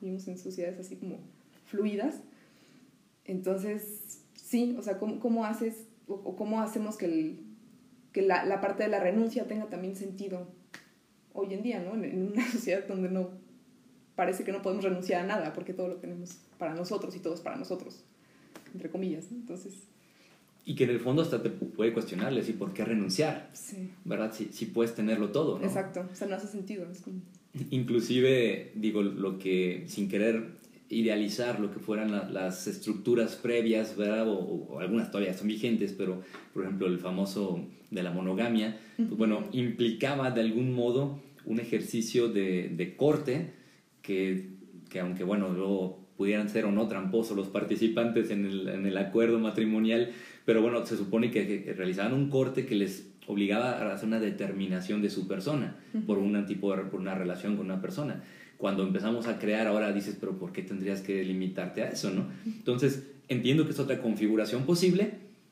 Vivimos 0.00 0.28
en 0.28 0.38
sociedades 0.38 0.78
así 0.78 0.94
como 0.94 1.18
fluidas. 1.66 2.20
Entonces, 3.24 4.22
sí, 4.34 4.76
o 4.78 4.82
sea, 4.82 4.98
¿cómo, 4.98 5.18
cómo 5.18 5.44
haces 5.44 5.88
o, 6.06 6.36
cómo 6.36 6.60
hacemos 6.60 6.96
que, 6.96 7.06
el, 7.06 7.40
que 8.12 8.22
la, 8.22 8.60
parte 8.60 8.84
de 8.84 8.90
la 8.90 9.00
renuncia 9.00 9.48
tenga 9.48 9.66
también 9.66 9.96
sentido 9.96 10.46
hoy 11.32 11.52
en 11.52 11.64
día, 11.64 11.80
¿no? 11.80 12.00
En 12.00 12.28
una 12.28 12.46
sociedad 12.52 12.86
donde 12.86 13.08
no 13.08 13.37
parece 14.18 14.42
que 14.42 14.50
no 14.50 14.62
podemos 14.62 14.82
renunciar 14.82 15.22
a 15.22 15.26
nada 15.26 15.52
porque 15.52 15.72
todo 15.72 15.86
lo 15.86 15.94
tenemos 15.94 16.38
para 16.58 16.74
nosotros 16.74 17.14
y 17.14 17.20
todo 17.20 17.34
es 17.34 17.40
para 17.40 17.54
nosotros 17.54 18.02
entre 18.74 18.90
comillas. 18.90 19.26
Entonces... 19.30 19.74
Y 20.64 20.74
que 20.74 20.84
en 20.84 20.90
el 20.90 20.98
fondo 20.98 21.22
hasta 21.22 21.40
te 21.40 21.50
puede 21.50 21.92
cuestionar, 21.92 22.34
decir, 22.34 22.58
¿por 22.58 22.74
qué 22.74 22.84
renunciar? 22.84 23.48
Sí. 23.52 23.90
¿Verdad? 24.04 24.34
Si, 24.34 24.46
si 24.46 24.66
puedes 24.66 24.94
tenerlo 24.94 25.30
todo, 25.30 25.58
¿no? 25.58 25.64
Exacto, 25.64 26.04
o 26.10 26.14
sea, 26.14 26.26
no 26.26 26.34
hace 26.34 26.48
sentido. 26.48 26.86
Es 26.90 27.00
como... 27.00 27.20
Inclusive, 27.70 28.72
digo, 28.74 29.02
lo 29.02 29.38
que, 29.38 29.84
sin 29.86 30.08
querer 30.08 30.58
idealizar 30.90 31.60
lo 31.60 31.72
que 31.72 31.78
fueran 31.78 32.10
la, 32.10 32.28
las 32.28 32.66
estructuras 32.66 33.36
previas, 33.36 33.96
¿verdad? 33.96 34.28
O, 34.28 34.38
o, 34.38 34.80
algunas 34.80 35.12
todavía 35.12 35.32
son 35.32 35.46
vigentes, 35.46 35.94
pero, 35.96 36.22
por 36.52 36.64
ejemplo, 36.64 36.88
el 36.88 36.98
famoso 36.98 37.64
de 37.90 38.02
la 38.02 38.10
monogamia, 38.10 38.78
pues 38.96 39.16
bueno, 39.16 39.44
implicaba 39.52 40.32
de 40.32 40.40
algún 40.42 40.74
modo 40.74 41.20
un 41.46 41.60
ejercicio 41.60 42.28
de, 42.28 42.68
de 42.68 42.96
corte 42.96 43.57
que, 44.08 44.46
que, 44.88 45.00
aunque, 45.00 45.22
bueno, 45.22 45.50
luego 45.50 46.08
pudieran 46.16 46.48
ser 46.48 46.64
o 46.64 46.72
no 46.72 46.88
tramposos 46.88 47.36
los 47.36 47.48
participantes 47.48 48.30
en 48.30 48.46
el, 48.46 48.68
en 48.68 48.86
el 48.86 48.96
acuerdo 48.96 49.38
matrimonial, 49.38 50.12
pero 50.46 50.62
bueno, 50.62 50.84
se 50.86 50.96
supone 50.96 51.30
que, 51.30 51.62
que, 51.62 51.74
realizaban 51.74 52.14
un 52.14 52.30
corte 52.30 52.64
que 52.64 52.74
les 52.74 53.10
obligaba 53.26 53.72
a 53.72 53.92
hacer 53.92 54.08
una 54.08 54.18
determinación 54.18 55.02
de 55.02 55.10
su 55.10 55.28
persona 55.28 55.76
uh 55.92 55.98
-huh. 55.98 56.06
por, 56.06 56.16
un 56.16 56.46
tipo 56.46 56.74
de, 56.74 56.84
por 56.84 57.00
una 57.00 57.14
relación 57.14 57.58
con 57.58 57.66
una 57.66 57.82
persona. 57.82 58.24
Cuando 58.56 58.82
empezamos 58.82 59.26
a 59.26 59.38
crear, 59.38 59.66
ahora 59.66 59.92
dices, 59.92 60.16
pero 60.18 60.38
¿por 60.38 60.52
qué 60.52 60.62
tendrías 60.62 61.02
que 61.02 61.22
limitarte 61.22 61.82
a 61.82 61.90
eso? 61.90 62.10
¿no? 62.10 62.24
Entonces, 62.46 63.06
entiendo 63.28 63.66
que 63.66 63.72
es 63.72 63.78
otra 63.78 64.00
configuración 64.00 64.64
posible, 64.64 65.10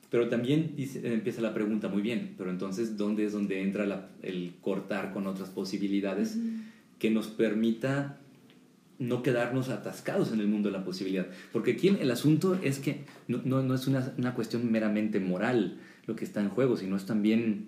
pero 0.09 0.29
también 0.29 0.71
dice, 0.75 1.13
empieza 1.13 1.41
la 1.41 1.53
pregunta 1.53 1.89
muy 1.89 2.01
bien, 2.01 2.33
pero 2.37 2.49
entonces, 2.49 2.97
¿dónde 2.97 3.23
es 3.25 3.33
donde 3.33 3.61
entra 3.61 3.85
la, 3.85 4.09
el 4.23 4.53
cortar 4.61 5.13
con 5.13 5.27
otras 5.27 5.49
posibilidades 5.49 6.35
uh 6.35 6.39
-huh. 6.39 6.63
que 6.97 7.11
nos 7.11 7.27
permita 7.27 8.17
no 8.99 9.21
quedarnos 9.21 9.69
atascados 9.69 10.31
en 10.31 10.39
el 10.39 10.47
mundo 10.47 10.69
de 10.69 10.77
la 10.77 10.83
posibilidad. 10.83 11.27
Porque 11.51 11.73
aquí 11.73 11.89
el 11.89 12.09
asunto 12.09 12.59
es 12.61 12.79
que 12.79 13.01
no, 13.27 13.41
no, 13.43 13.61
no 13.61 13.75
es 13.75 13.87
una, 13.87 14.13
una, 14.17 14.33
cuestión 14.33 14.71
meramente 14.71 15.19
moral 15.19 15.77
lo 16.07 16.15
que 16.15 16.25
está 16.25 16.41
en 16.41 16.49
juego, 16.49 16.77
sino 16.77 16.95
es 16.95 17.05
también 17.05 17.67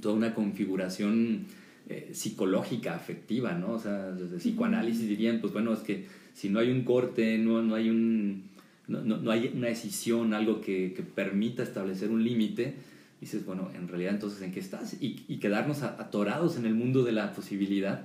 toda 0.00 0.14
una 0.14 0.34
configuración 0.34 1.46
eh, 1.88 2.10
psicológica, 2.12 2.94
afectiva, 2.94 3.52
¿no? 3.52 3.72
O 3.72 3.78
sea, 3.78 4.12
desde 4.12 4.38
psicoanálisis 4.38 5.08
dirían, 5.08 5.40
pues 5.40 5.52
bueno, 5.52 5.72
es 5.72 5.80
que 5.80 6.06
si 6.34 6.48
no 6.48 6.58
hay 6.58 6.70
un 6.70 6.84
corte, 6.84 7.38
no, 7.38 7.62
no 7.62 7.74
hay 7.74 7.90
un... 7.90 8.50
No, 8.88 9.00
no, 9.00 9.30
hay 9.30 9.52
una 9.54 9.68
decisión, 9.68 10.34
algo 10.34 10.60
que, 10.60 10.92
que 10.92 11.02
permita 11.02 11.62
establecer 11.62 12.10
un 12.10 12.24
límite, 12.24 12.74
dices, 13.20 13.46
bueno, 13.46 13.70
en 13.74 13.88
realidad 13.88 14.14
entonces 14.14 14.42
en 14.42 14.52
qué 14.52 14.58
estás? 14.60 15.00
Y, 15.00 15.24
y 15.28 15.38
quedarnos 15.38 15.82
atorados 15.82 16.56
en 16.56 16.66
el 16.66 16.74
mundo 16.74 17.04
de 17.04 17.12
la 17.12 17.32
posibilidad 17.32 18.04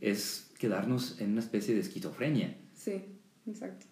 es 0.00 0.45
quedarnos 0.58 1.20
en 1.20 1.32
una 1.32 1.40
especie 1.40 1.74
de 1.74 1.80
esquizofrenia. 1.80 2.56
Sí, 2.74 3.02
exacto. 3.46 3.86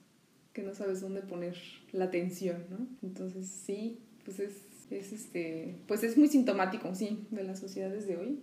Que 0.52 0.62
no 0.62 0.75
sabes 0.75 1.00
dónde 1.00 1.23
poner 1.23 1.56
la 1.92 2.06
atención, 2.06 2.64
¿no? 2.71 2.87
Entonces 3.02 3.47
sí, 3.47 3.99
pues 4.25 4.40
es, 4.40 4.52
es 4.90 5.12
este, 5.12 5.76
pues 5.87 6.04
es 6.04 6.16
muy 6.16 6.28
sintomático, 6.28 6.94
sí, 6.94 7.26
de 7.30 7.44
las 7.44 7.59
sociedades 7.59 8.06
de 8.06 8.16
hoy 8.16 8.40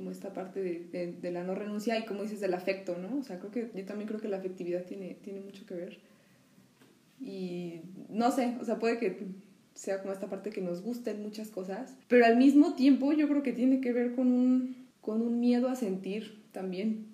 como 0.00 0.10
esta 0.10 0.32
parte 0.32 0.62
de, 0.62 1.12
de, 1.12 1.30
la 1.30 1.44
no 1.44 1.54
renuncia 1.54 1.98
y 1.98 2.06
como 2.06 2.22
dices 2.22 2.40
del 2.40 2.54
afecto, 2.54 2.96
¿no? 2.96 3.18
O 3.18 3.22
sea, 3.22 3.38
creo 3.38 3.50
que 3.50 3.70
yo 3.74 3.84
también 3.84 4.08
creo 4.08 4.18
que 4.18 4.28
la 4.28 4.38
afectividad 4.38 4.86
tiene, 4.86 5.18
tiene 5.22 5.40
mucho 5.40 5.66
que 5.66 5.74
ver. 5.74 5.98
Y 7.20 7.82
no 8.08 8.30
sé, 8.30 8.56
o 8.62 8.64
sea, 8.64 8.78
puede 8.78 8.98
que 8.98 9.26
sea 9.74 10.00
como 10.00 10.14
esta 10.14 10.30
parte 10.30 10.48
que 10.48 10.62
nos 10.62 10.80
gusten 10.80 11.22
muchas 11.22 11.50
cosas, 11.50 11.98
pero 12.08 12.24
al 12.24 12.38
mismo 12.38 12.74
tiempo 12.76 13.12
yo 13.12 13.28
creo 13.28 13.42
que 13.42 13.52
tiene 13.52 13.82
que 13.82 13.92
ver 13.92 14.14
con 14.14 14.28
un, 14.28 14.88
con 15.02 15.20
un 15.20 15.38
miedo 15.38 15.68
a 15.68 15.76
sentir 15.76 16.42
también. 16.50 17.06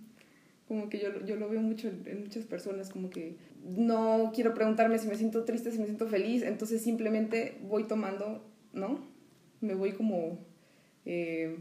Como 0.68 0.88
que 0.88 0.98
yo, 0.98 1.24
yo 1.24 1.36
lo 1.36 1.48
veo 1.48 1.60
mucho 1.60 1.88
en 1.88 2.20
muchas 2.22 2.44
personas, 2.44 2.90
como 2.90 3.08
que 3.10 3.36
no 3.64 4.32
quiero 4.34 4.54
preguntarme 4.54 4.98
si 4.98 5.08
me 5.08 5.16
siento 5.16 5.44
triste, 5.44 5.70
si 5.72 5.78
me 5.78 5.86
siento 5.86 6.08
feliz, 6.08 6.42
entonces 6.42 6.82
simplemente 6.82 7.58
voy 7.62 7.84
tomando, 7.84 8.44
¿no? 8.72 9.00
Me 9.60 9.74
voy 9.74 9.92
como 9.92 10.38
eh, 11.04 11.56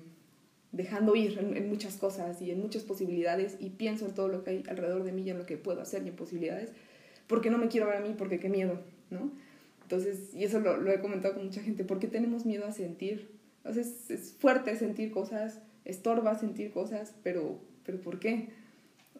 dejando 0.71 1.15
ir 1.15 1.37
en, 1.39 1.55
en, 1.55 1.69
muchas 1.69 1.97
cosas 1.97 2.41
y 2.41 2.51
en 2.51 2.59
muchas 2.59 2.83
posibilidades 2.83 3.57
y 3.59 3.69
pienso 3.69 4.05
en 4.05 4.13
todo 4.13 4.27
lo 4.27 4.43
que 4.43 4.51
hay 4.51 4.63
alrededor 4.67 5.03
de 5.03 5.11
mí 5.11 5.23
y 5.23 5.29
en 5.29 5.37
lo 5.37 5.45
que 5.45 5.57
puedo 5.57 5.81
hacer 5.81 6.03
y 6.03 6.09
en 6.09 6.15
posibilidades, 6.15 6.71
porque 7.27 7.49
no 7.49 7.57
me 7.57 7.67
quiero 7.67 7.87
ver 7.87 7.97
a 7.97 8.01
mí, 8.01 8.13
porque 8.17 8.39
qué 8.39 8.49
miedo, 8.49 8.81
¿no? 9.09 9.31
Entonces, 9.83 10.33
y 10.33 10.43
eso 10.43 10.59
lo, 10.59 10.77
lo 10.77 10.91
he 10.91 10.99
comentado 10.99 11.35
con 11.35 11.45
mucha 11.45 11.61
gente, 11.61 11.83
¿por 11.83 11.99
qué 11.99 12.07
tenemos 12.07 12.45
miedo 12.45 12.65
a 12.65 12.71
sentir? 12.71 13.29
O 13.63 13.71
sea, 13.71 13.81
es, 13.81 14.09
es, 14.09 14.33
fuerte 14.33 14.75
sentir 14.75 15.11
cosas, 15.11 15.61
estorba 15.85 16.37
sentir 16.37 16.71
cosas, 16.71 17.13
pero, 17.23 17.59
pero 17.85 18.01
¿por 18.01 18.19
qué? 18.19 18.49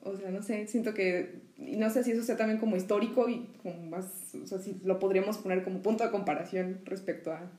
O 0.05 0.15
sea, 0.15 0.29
no 0.29 0.43
sé, 0.43 0.67
siento 0.67 0.93
que, 0.93 1.41
y 1.57 1.77
no 1.77 1.89
sé 1.89 2.03
si 2.03 2.11
eso 2.11 2.21
sea 2.21 2.37
también 2.37 2.59
como 2.59 2.75
histórico 2.75 3.27
y 3.27 3.47
como 3.63 3.87
más, 3.87 4.35
o 4.35 4.45
sea, 4.45 4.59
si 4.59 4.79
lo 4.83 4.99
podríamos 4.99 5.39
poner 5.39 5.63
como 5.63 5.81
punto 5.81 6.03
de 6.03 6.11
comparación 6.11 6.79
respecto 6.85 7.31
a, 7.31 7.51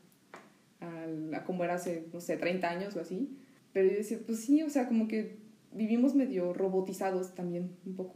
a, 0.81 1.37
a 1.37 1.45
cómo 1.45 1.65
era 1.65 1.75
hace, 1.75 2.07
no 2.13 2.21
sé, 2.21 2.37
30 2.37 2.71
años 2.71 2.97
o 2.97 3.01
así. 3.01 3.37
Pero 3.73 3.91
yo 3.91 3.97
decía, 3.97 4.19
pues 4.25 4.41
sí, 4.41 4.63
o 4.63 4.71
sea, 4.71 4.87
como 4.87 5.09
que 5.09 5.37
vivimos 5.73 6.15
medio 6.15 6.53
robotizados 6.53 7.35
también, 7.35 7.73
un 7.85 7.97
poco. 7.97 8.15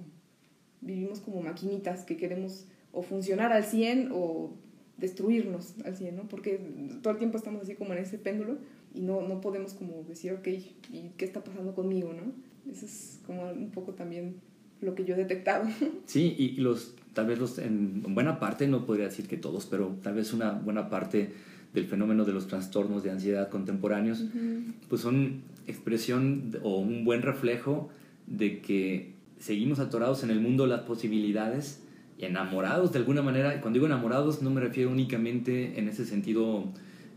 Vivimos 0.81 1.21
como 1.21 1.43
maquinitas 1.43 2.05
que 2.05 2.17
queremos 2.17 2.67
o 2.93 3.03
funcionar 3.03 3.53
al 3.53 3.65
100 3.65 4.11
o 4.13 4.55
destruirnos 4.97 5.75
al 5.85 5.97
100, 5.97 6.17
¿no? 6.17 6.29
Porque 6.29 6.61
todo 7.03 7.13
el 7.13 7.19
tiempo 7.19 7.37
estamos 7.37 7.63
así 7.63 7.75
como 7.75 7.95
en 7.95 7.99
ese 7.99 8.19
péndulo 8.19 8.59
y 8.95 9.01
no, 9.01 9.23
no 9.23 9.41
podemos 9.41 9.75
como 9.75 10.05
decir, 10.05 10.33
ok, 10.35 10.47
¿y 10.47 11.11
qué 11.17 11.25
está 11.25 11.43
pasando 11.43 11.75
conmigo, 11.75 12.13
no? 12.13 12.33
Eso 12.71 12.87
es 12.87 13.21
como 13.27 13.51
un 13.51 13.71
poco 13.71 13.93
también 13.93 14.37
lo 14.81 14.95
que 14.95 15.05
yo 15.05 15.15
he 15.15 15.19
detectado. 15.19 15.69
Sí, 16.07 16.35
y 16.39 16.57
los, 16.57 16.95
tal 17.13 17.27
vez 17.27 17.39
los, 17.39 17.59
en 17.59 18.03
buena 18.15 18.39
parte, 18.41 18.67
no 18.67 18.87
podría 18.87 19.07
decir 19.07 19.29
que 19.29 19.37
todos, 19.37 19.67
pero 19.67 19.97
tal 20.03 20.15
vez 20.15 20.33
una 20.33 20.53
buena 20.53 20.89
parte 20.89 21.33
del 21.73 21.87
fenómeno 21.87 22.25
de 22.25 22.33
los 22.33 22.49
trastornos 22.49 23.03
de 23.03 23.11
ansiedad 23.11 23.49
contemporáneos, 23.49 24.23
uh 24.23 24.25
-huh. 24.25 24.73
pues 24.89 25.03
son 25.03 25.43
expresión 25.67 26.51
o 26.63 26.79
un 26.79 27.05
buen 27.05 27.23
reflejo 27.23 27.91
de 28.27 28.61
que 28.61 29.13
seguimos 29.39 29.79
atorados 29.79 30.25
en 30.25 30.31
el 30.31 30.41
mundo 30.41 30.65
de 30.65 30.71
las 30.71 30.81
posibilidades 30.81 31.83
enamorados 32.19 32.93
de 32.93 32.99
alguna 32.99 33.23
manera. 33.23 33.61
Cuando 33.61 33.79
digo 33.79 33.87
enamorados 33.87 34.43
no 34.43 34.51
me 34.51 34.61
refiero 34.61 34.91
únicamente 34.91 35.79
en 35.79 35.89
ese 35.89 36.05
sentido 36.05 36.65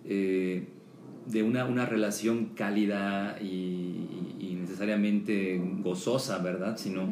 eh, 0.06 0.68
de 1.28 1.44
una, 1.44 1.66
una 1.66 1.86
relación 1.86 2.52
cálida 2.56 3.38
y, 3.42 4.36
y, 4.40 4.53
necesariamente 4.74 5.62
gozosa, 5.82 6.40
¿verdad? 6.40 6.78
Sino 6.78 7.08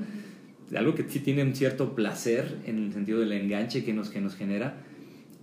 de 0.70 0.78
algo 0.78 0.96
que 0.96 1.04
sí 1.08 1.20
tiene 1.20 1.44
un 1.44 1.56
cierto 1.56 1.96
placer 1.96 2.60
en 2.66 2.80
el 2.80 2.94
sentido 2.94 3.20
del 3.20 3.32
enganche 3.32 3.84
que 3.84 3.94
nos, 3.94 4.10
que 4.10 4.20
nos 4.20 4.36
genera 4.36 4.78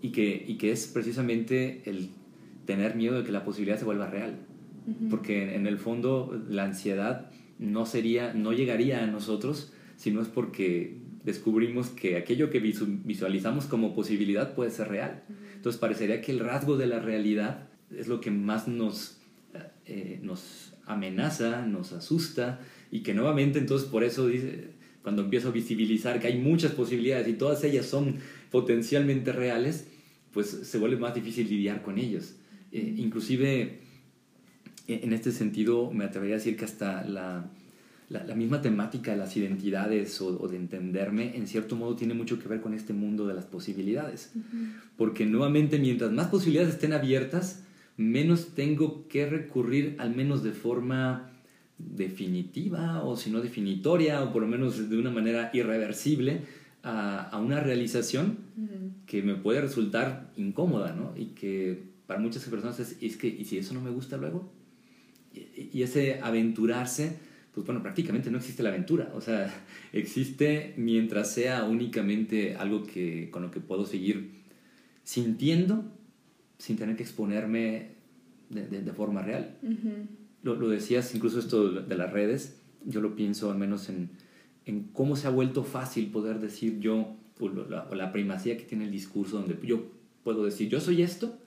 y 0.02 0.10
que, 0.10 0.44
y 0.46 0.58
que 0.58 0.72
es 0.72 0.88
precisamente 0.88 1.82
el 1.86 2.10
tener 2.66 2.96
miedo 2.96 3.18
de 3.18 3.24
que 3.24 3.32
la 3.32 3.44
posibilidad 3.44 3.78
se 3.78 3.84
vuelva 3.84 4.08
real. 4.08 4.34
Uh 4.86 4.90
-huh. 4.90 5.10
Porque 5.10 5.54
en 5.54 5.66
el 5.66 5.78
fondo 5.78 6.42
la 6.48 6.64
ansiedad 6.64 7.30
no, 7.58 7.86
sería, 7.86 8.34
no 8.34 8.52
llegaría 8.52 9.04
a 9.04 9.06
nosotros 9.06 9.72
si 9.96 10.10
no 10.10 10.22
es 10.22 10.28
porque 10.28 10.96
descubrimos 11.24 11.88
que 11.88 12.16
aquello 12.16 12.50
que 12.50 12.58
visualizamos 12.58 13.66
como 13.66 13.94
posibilidad 13.94 14.54
puede 14.54 14.70
ser 14.70 14.88
real. 14.88 15.22
Entonces 15.54 15.78
parecería 15.78 16.20
que 16.20 16.32
el 16.32 16.40
rasgo 16.40 16.76
de 16.76 16.86
la 16.86 17.00
realidad 17.00 17.68
es 17.94 18.08
lo 18.08 18.20
que 18.20 18.30
más 18.30 18.66
nos, 18.68 19.20
eh, 19.86 20.20
nos 20.22 20.74
amenaza, 20.88 21.64
nos 21.66 21.92
asusta 21.92 22.60
y 22.90 23.00
que 23.00 23.14
nuevamente 23.14 23.58
entonces 23.58 23.88
por 23.88 24.02
eso 24.02 24.26
dice, 24.26 24.70
cuando 25.02 25.22
empiezo 25.22 25.48
a 25.48 25.52
visibilizar 25.52 26.20
que 26.20 26.26
hay 26.26 26.38
muchas 26.38 26.72
posibilidades 26.72 27.28
y 27.28 27.34
todas 27.34 27.62
ellas 27.64 27.86
son 27.86 28.16
potencialmente 28.50 29.32
reales, 29.32 29.86
pues 30.32 30.48
se 30.48 30.78
vuelve 30.78 30.96
más 30.96 31.14
difícil 31.14 31.48
lidiar 31.48 31.82
con 31.82 31.98
ellos. 31.98 32.34
Eh, 32.72 32.94
inclusive 32.96 33.80
en 34.86 35.12
este 35.12 35.32
sentido 35.32 35.90
me 35.90 36.04
atrevería 36.04 36.36
a 36.36 36.38
decir 36.38 36.56
que 36.56 36.64
hasta 36.64 37.04
la, 37.04 37.50
la, 38.08 38.24
la, 38.24 38.34
misma 38.34 38.62
temática 38.62 39.10
de 39.10 39.18
las 39.18 39.36
identidades 39.36 40.20
o, 40.20 40.40
o, 40.40 40.48
de 40.48 40.56
entenderme, 40.56 41.36
en 41.36 41.46
cierto 41.46 41.76
modo, 41.76 41.94
tiene 41.94 42.14
mucho 42.14 42.38
que 42.38 42.48
ver 42.48 42.60
con 42.60 42.72
este 42.72 42.94
mundo 42.94 43.26
de 43.26 43.34
las 43.34 43.44
posibilidades. 43.44 44.32
Uh 44.34 44.38
-huh. 44.38 44.72
Porque 44.96 45.26
nuevamente, 45.26 45.78
mientras 45.78 46.10
más 46.10 46.28
posibilidades 46.28 46.74
estén 46.74 46.94
abiertas, 46.94 47.64
menos 47.98 48.54
tengo 48.54 49.06
que 49.08 49.26
recurrir, 49.26 49.96
al 49.98 50.16
menos 50.16 50.42
de 50.42 50.52
forma 50.52 51.30
definitiva 51.76 53.02
o 53.02 53.16
si 53.16 53.30
no 53.30 53.40
definitoria, 53.40 54.22
o 54.22 54.32
por 54.32 54.42
lo 54.42 54.48
menos 54.48 54.88
de 54.88 54.96
una 54.96 55.10
manera 55.10 55.50
irreversible, 55.52 56.40
a, 56.82 57.28
a 57.28 57.38
una 57.38 57.60
realización 57.60 58.38
uh 58.56 58.60
-huh. 58.60 59.06
que 59.06 59.22
me 59.22 59.34
puede 59.34 59.60
resultar 59.60 60.30
incómoda, 60.36 60.94
¿no? 60.94 61.12
Y 61.16 61.34
que 61.34 61.82
para 62.06 62.20
muchas 62.20 62.44
personas 62.44 62.78
es, 62.80 62.96
es 63.02 63.16
que, 63.16 63.26
¿y 63.26 63.44
si 63.44 63.58
eso 63.58 63.74
no 63.74 63.80
me 63.82 63.90
gusta 63.90 64.16
luego? 64.16 64.50
Y, 65.34 65.70
y 65.78 65.82
ese 65.82 66.20
aventurarse 66.22 67.18
pues 67.58 67.66
bueno, 67.66 67.82
prácticamente 67.82 68.30
no 68.30 68.38
existe 68.38 68.62
la 68.62 68.68
aventura. 68.68 69.10
O 69.16 69.20
sea, 69.20 69.52
existe 69.92 70.74
mientras 70.76 71.34
sea 71.34 71.64
únicamente 71.64 72.54
algo 72.54 72.84
que, 72.84 73.30
con 73.32 73.42
lo 73.42 73.50
que 73.50 73.58
puedo 73.58 73.84
seguir 73.84 74.30
sintiendo 75.02 75.84
sin 76.58 76.76
tener 76.76 76.96
que 76.96 77.02
exponerme 77.02 77.92
de, 78.50 78.66
de, 78.66 78.82
de 78.82 78.92
forma 78.92 79.22
real. 79.22 79.56
Uh 79.62 79.66
-huh. 79.68 80.06
lo, 80.42 80.56
lo, 80.56 80.68
decías, 80.68 81.14
incluso 81.14 81.38
esto 81.38 81.70
de 81.70 81.96
las 81.96 82.12
redes, 82.12 82.60
yo 82.84 83.00
lo 83.00 83.14
pienso 83.14 83.50
al 83.50 83.58
menos 83.58 83.88
en, 83.88 84.10
en 84.66 84.84
cómo 84.92 85.16
se 85.16 85.26
ha 85.26 85.30
vuelto 85.30 85.64
fácil 85.64 86.10
poder 86.10 86.40
decir 86.40 86.80
yo, 86.80 87.16
o 87.40 87.48
la, 87.48 87.88
o 87.90 87.94
la 87.94 88.12
primacía 88.12 88.56
que 88.56 88.64
tiene 88.64 88.84
el 88.84 88.90
discurso, 88.90 89.38
donde 89.38 89.58
yo 89.64 89.86
puedo 90.24 90.44
decir 90.44 90.68
yo 90.68 90.80
soy 90.80 91.02
esto, 91.02 91.38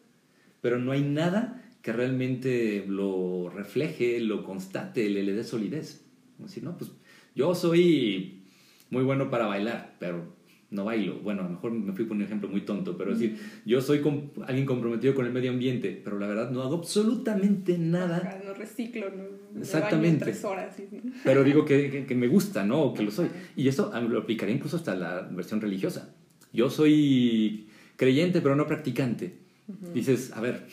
pero 0.62 0.80
no 0.80 0.92
hay 0.92 1.02
nada 1.04 1.62
que 1.82 1.92
realmente 1.92 2.86
lo 2.88 3.50
refleje, 3.50 4.20
lo 4.20 4.44
constate, 4.44 5.10
le, 5.10 5.24
le 5.24 5.34
dé 5.34 5.44
solidez. 5.44 6.06
Decir, 6.38 6.64
no, 6.64 6.78
pues 6.78 6.92
yo 7.36 7.54
soy 7.54 8.44
muy 8.90 9.04
bueno 9.04 9.30
para 9.30 9.48
bailar, 9.48 9.96
pero 10.00 10.34
no 10.72 10.86
bailo. 10.86 11.20
Bueno, 11.20 11.42
a 11.42 11.44
lo 11.44 11.52
mejor 11.52 11.72
me 11.72 11.94
fui 11.94 12.06
por 12.06 12.18
un 12.18 12.24
ejemplo 12.24 12.50
muy 12.50 12.62
tonto, 12.62 12.98
pero 12.98 13.12
decir, 13.12 13.38
yo 13.66 13.82
soy 13.82 14.02
alguien 14.48 14.66
comprometido 14.66 15.14
con 15.14 15.26
el 15.26 15.32
medio 15.32 15.52
ambiente, 15.52 16.02
pero 16.04 16.18
la 16.18 16.28
verdad 16.28 16.50
no 16.50 16.64
hago 16.64 16.78
absolutamente 16.78 17.78
nada. 17.78 18.42
No 18.46 18.54
reciclo, 18.54 19.10
no. 19.12 19.60
Exactamente. 19.60 20.26
Tres 20.26 20.44
horas, 20.44 20.76
sí. 20.76 20.88
Pero 21.24 21.44
digo 21.44 21.66
que, 21.66 21.90
que, 21.90 22.06
que, 22.06 22.16
me 22.16 22.28
gusta, 22.28 22.64
¿no? 22.64 22.82
O 22.82 22.94
que 22.94 23.04
lo 23.04 23.12
soy. 23.12 23.28
Y 23.56 23.68
eso 23.68 23.92
lo 24.10 24.20
aplicaría 24.20 24.56
incluso 24.56 24.78
hasta 24.78 24.96
la 24.96 25.22
versión 25.22 25.62
religiosa. 25.62 26.16
Yo 26.54 26.70
soy 26.70 27.68
creyente, 27.98 28.42
pero 28.42 28.56
no 28.56 28.66
practicante. 28.66 29.38
Uh 29.68 29.74
-huh. 29.74 29.94
Dices, 29.94 30.32
a 30.34 30.42
ver, 30.42 30.66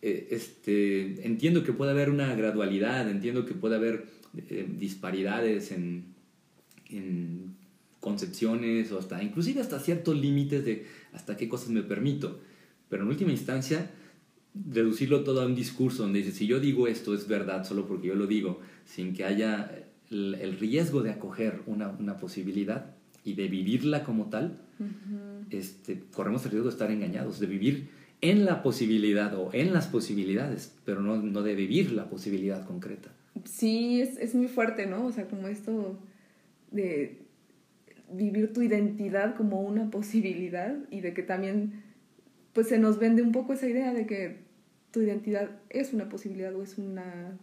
eh, 0.00 0.28
este, 0.30 1.26
entiendo 1.26 1.64
que 1.64 1.72
puede 1.72 1.90
haber 1.90 2.10
una 2.10 2.34
gradualidad, 2.34 3.10
entiendo 3.10 3.44
que 3.44 3.54
puede 3.54 3.76
haber 3.76 4.06
eh, 4.36 4.66
disparidades 4.78 5.72
en, 5.72 6.14
en, 6.88 7.56
concepciones 8.00 8.92
o 8.92 8.98
hasta 8.98 9.22
inclusive 9.22 9.60
hasta 9.60 9.80
ciertos 9.80 10.16
límites 10.16 10.64
de 10.64 10.86
hasta 11.12 11.36
qué 11.36 11.48
cosas 11.48 11.70
me 11.70 11.82
permito. 11.82 12.40
Pero 12.88 13.02
en 13.02 13.08
última 13.08 13.32
instancia, 13.32 13.90
reducirlo 14.54 15.24
todo 15.24 15.42
a 15.42 15.46
un 15.46 15.54
discurso 15.54 16.02
donde 16.02 16.20
dice, 16.20 16.32
si 16.32 16.46
yo 16.46 16.60
digo 16.60 16.88
esto 16.88 17.14
es 17.14 17.28
verdad 17.28 17.64
solo 17.64 17.86
porque 17.86 18.08
yo 18.08 18.14
lo 18.14 18.26
digo, 18.26 18.60
sin 18.86 19.14
que 19.14 19.24
haya 19.24 19.70
el, 20.10 20.34
el 20.36 20.58
riesgo 20.58 21.02
de 21.02 21.10
acoger 21.10 21.62
una, 21.66 21.88
una, 21.88 22.16
posibilidad 22.16 22.94
y 23.24 23.34
de 23.34 23.48
vivirla 23.48 24.04
como 24.04 24.30
tal, 24.30 24.58
uh 24.78 24.84
-huh. 24.84 25.44
este, 25.50 26.02
corremos 26.14 26.44
el 26.46 26.52
riesgo 26.52 26.68
de 26.68 26.72
estar 26.72 26.90
engañados, 26.90 27.40
de 27.40 27.46
vivir 27.46 27.88
en 28.20 28.44
la 28.44 28.62
posibilidad 28.62 29.34
o 29.34 29.50
en 29.52 29.72
las 29.72 29.86
posibilidades, 29.86 30.74
pero 30.84 31.02
no, 31.02 31.16
no 31.18 31.42
de 31.42 31.54
vivir 31.54 31.92
la 31.92 32.08
posibilidad 32.08 32.66
concreta. 32.66 33.12
Sí, 33.44 34.00
es, 34.00 34.16
es 34.18 34.34
muy 34.34 34.48
fuerte, 34.48 34.86
¿no? 34.86 35.06
O 35.06 35.12
sea, 35.12 35.28
como 35.28 35.46
esto 35.46 35.98
de 36.72 37.27
vivir 38.12 38.52
tu 38.52 38.62
identidad 38.62 39.34
como 39.34 39.60
una 39.60 39.90
posibilidad 39.90 40.76
y 40.90 41.00
de 41.00 41.14
que 41.14 41.22
también 41.22 41.82
pues 42.52 42.68
se 42.68 42.78
nos 42.78 42.98
vende 42.98 43.22
un 43.22 43.32
poco 43.32 43.52
esa 43.52 43.68
idea 43.68 43.92
de 43.92 44.06
que 44.06 44.38
tu 44.90 45.02
identidad 45.02 45.50
es 45.68 45.92
una 45.92 46.08
posibilidad 46.08 46.54
o 46.54 46.62
es 46.62 46.78
una 46.78 47.38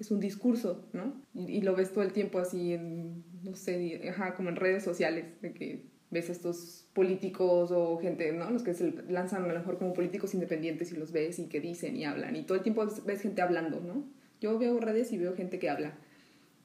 es 0.00 0.10
un 0.10 0.20
discurso, 0.20 0.84
¿no? 0.92 1.14
Y, 1.34 1.60
lo 1.62 1.76
ves 1.76 1.92
todo 1.92 2.02
el 2.02 2.12
tiempo 2.12 2.38
así 2.38 2.72
en, 2.72 3.24
no 3.42 3.54
sé, 3.54 4.02
ajá, 4.08 4.34
como 4.34 4.48
en 4.48 4.56
redes 4.56 4.82
sociales, 4.82 5.26
de 5.40 5.52
que 5.52 5.84
ves 6.10 6.30
estos 6.30 6.86
políticos 6.92 7.70
o 7.72 7.98
gente, 7.98 8.32
¿no? 8.32 8.50
Los 8.50 8.62
que 8.62 8.74
se 8.74 8.92
lanzan 9.08 9.44
a 9.44 9.48
lo 9.48 9.54
mejor 9.54 9.78
como 9.78 9.94
políticos 9.94 10.34
independientes 10.34 10.92
y 10.92 10.96
los 10.96 11.12
ves 11.12 11.38
y 11.38 11.46
que 11.46 11.60
dicen 11.60 11.96
y 11.96 12.04
hablan 12.04 12.36
y 12.36 12.42
todo 12.42 12.56
el 12.56 12.62
tiempo 12.62 12.86
ves 13.04 13.20
gente 13.20 13.42
hablando, 13.42 13.80
¿no? 13.80 14.04
Yo 14.40 14.58
veo 14.58 14.78
redes 14.78 15.12
y 15.12 15.18
veo 15.18 15.34
gente 15.34 15.58
que 15.58 15.70
habla. 15.70 15.96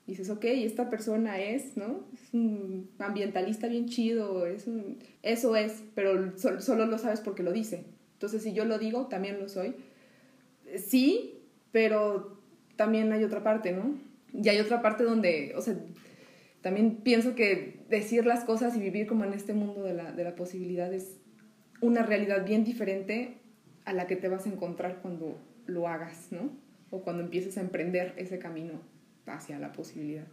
Dices, 0.10 0.32
ok, 0.32 0.44
esta 0.46 0.90
persona 0.90 1.40
es, 1.40 1.78
¿no? 1.78 2.04
Un 2.34 2.90
ambientalista 2.98 3.68
bien 3.68 3.86
chido, 3.86 4.48
es 4.48 4.66
eso 5.22 5.56
es, 5.56 5.84
pero 5.94 6.36
solo 6.36 6.88
lo 6.88 6.98
sabes 6.98 7.22
porque 7.22 7.44
lo 7.44 7.52
dice. 7.52 7.86
Entonces, 8.14 8.42
si 8.42 8.54
yo 8.54 8.66
lo 8.66 8.80
digo, 8.80 9.06
también 9.06 9.40
lo 9.40 9.48
soy. 9.48 9.76
Sí, 10.78 11.44
pero 11.72 12.42
también 12.76 13.14
hay 13.14 13.24
otra 13.24 13.44
parte, 13.44 13.72
¿no? 13.72 14.00
Y 14.34 14.50
hay 14.50 14.60
otra 14.60 14.82
parte 14.82 15.04
donde, 15.04 15.54
o 15.56 15.62
sea, 15.62 15.76
también 16.62 17.02
pienso 17.04 17.36
que 17.36 17.86
decir 17.88 18.26
las 18.26 18.44
cosas 18.46 18.76
y 18.76 18.80
vivir 18.80 19.06
como 19.06 19.26
en 19.26 19.34
este 19.34 19.54
mundo 19.54 19.84
de 19.84 19.94
la, 19.94 20.12
de 20.12 20.24
la 20.24 20.36
posibilidad 20.36 20.92
es 20.92 21.20
una 21.82 22.02
realidad 22.02 22.44
bien 22.48 22.64
diferente 22.64 23.38
a 23.86 23.94
la 23.94 24.08
que 24.08 24.16
te 24.16 24.28
vas 24.28 24.48
a 24.48 24.50
encontrar 24.50 25.04
cuando 25.04 25.38
lo 25.68 25.88
hagas, 25.88 26.32
¿no? 26.32 26.50
O 26.90 27.04
cuando 27.04 27.22
empieces 27.22 27.60
a 27.60 27.62
emprender 27.62 28.16
ese 28.18 28.40
camino 28.40 28.82
hacia 29.30 29.60
la 29.60 29.72
posibilidad. 29.72 30.26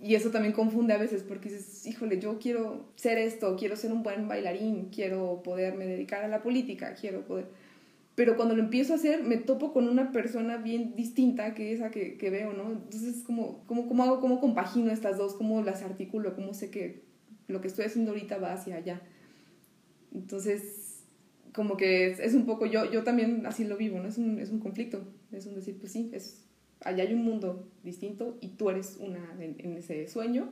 Y 0.00 0.14
eso 0.14 0.30
también 0.30 0.52
confunde 0.52 0.92
a 0.92 0.98
veces 0.98 1.22
porque 1.22 1.48
dices, 1.48 1.86
híjole, 1.86 2.18
yo 2.18 2.38
quiero 2.38 2.84
ser 2.96 3.18
esto, 3.18 3.56
quiero 3.56 3.76
ser 3.76 3.92
un 3.92 4.02
buen 4.02 4.28
bailarín, 4.28 4.90
quiero 4.94 5.42
poderme 5.42 5.86
dedicar 5.86 6.22
a 6.22 6.28
la 6.28 6.42
política, 6.42 6.94
quiero 6.94 7.22
poder... 7.24 7.46
Pero 8.14 8.36
cuando 8.36 8.56
lo 8.56 8.62
empiezo 8.62 8.94
a 8.94 8.96
hacer, 8.96 9.22
me 9.22 9.36
topo 9.36 9.72
con 9.72 9.88
una 9.88 10.10
persona 10.10 10.56
bien 10.56 10.96
distinta 10.96 11.54
que 11.54 11.72
esa 11.72 11.90
que, 11.90 12.16
que 12.16 12.30
veo, 12.30 12.54
¿no? 12.54 12.72
Entonces, 12.72 13.22
¿cómo, 13.26 13.62
cómo, 13.66 13.86
cómo 13.88 14.04
hago, 14.04 14.20
cómo 14.20 14.40
compagino 14.40 14.90
estas 14.90 15.18
dos? 15.18 15.34
¿Cómo 15.34 15.62
las 15.62 15.82
articulo? 15.82 16.34
¿Cómo 16.34 16.54
sé 16.54 16.70
que 16.70 17.02
lo 17.46 17.60
que 17.60 17.68
estoy 17.68 17.84
haciendo 17.84 18.12
ahorita 18.12 18.38
va 18.38 18.54
hacia 18.54 18.76
allá? 18.76 19.02
Entonces, 20.14 21.04
como 21.52 21.76
que 21.76 22.06
es, 22.06 22.20
es 22.20 22.34
un 22.34 22.46
poco, 22.46 22.64
yo, 22.64 22.90
yo 22.90 23.04
también 23.04 23.44
así 23.44 23.64
lo 23.64 23.76
vivo, 23.76 23.98
¿no? 23.98 24.08
Es 24.08 24.16
un, 24.16 24.38
es 24.38 24.50
un 24.50 24.60
conflicto, 24.60 25.06
es 25.32 25.46
un 25.46 25.54
decir, 25.54 25.76
pues 25.78 25.92
sí, 25.92 26.10
es, 26.14 26.45
allá 26.82 27.04
hay 27.04 27.14
un 27.14 27.24
mundo 27.24 27.66
distinto 27.82 28.36
y 28.40 28.48
tú 28.48 28.70
eres 28.70 28.96
una 29.00 29.34
en, 29.40 29.76
ese 29.76 30.06
sueño, 30.08 30.48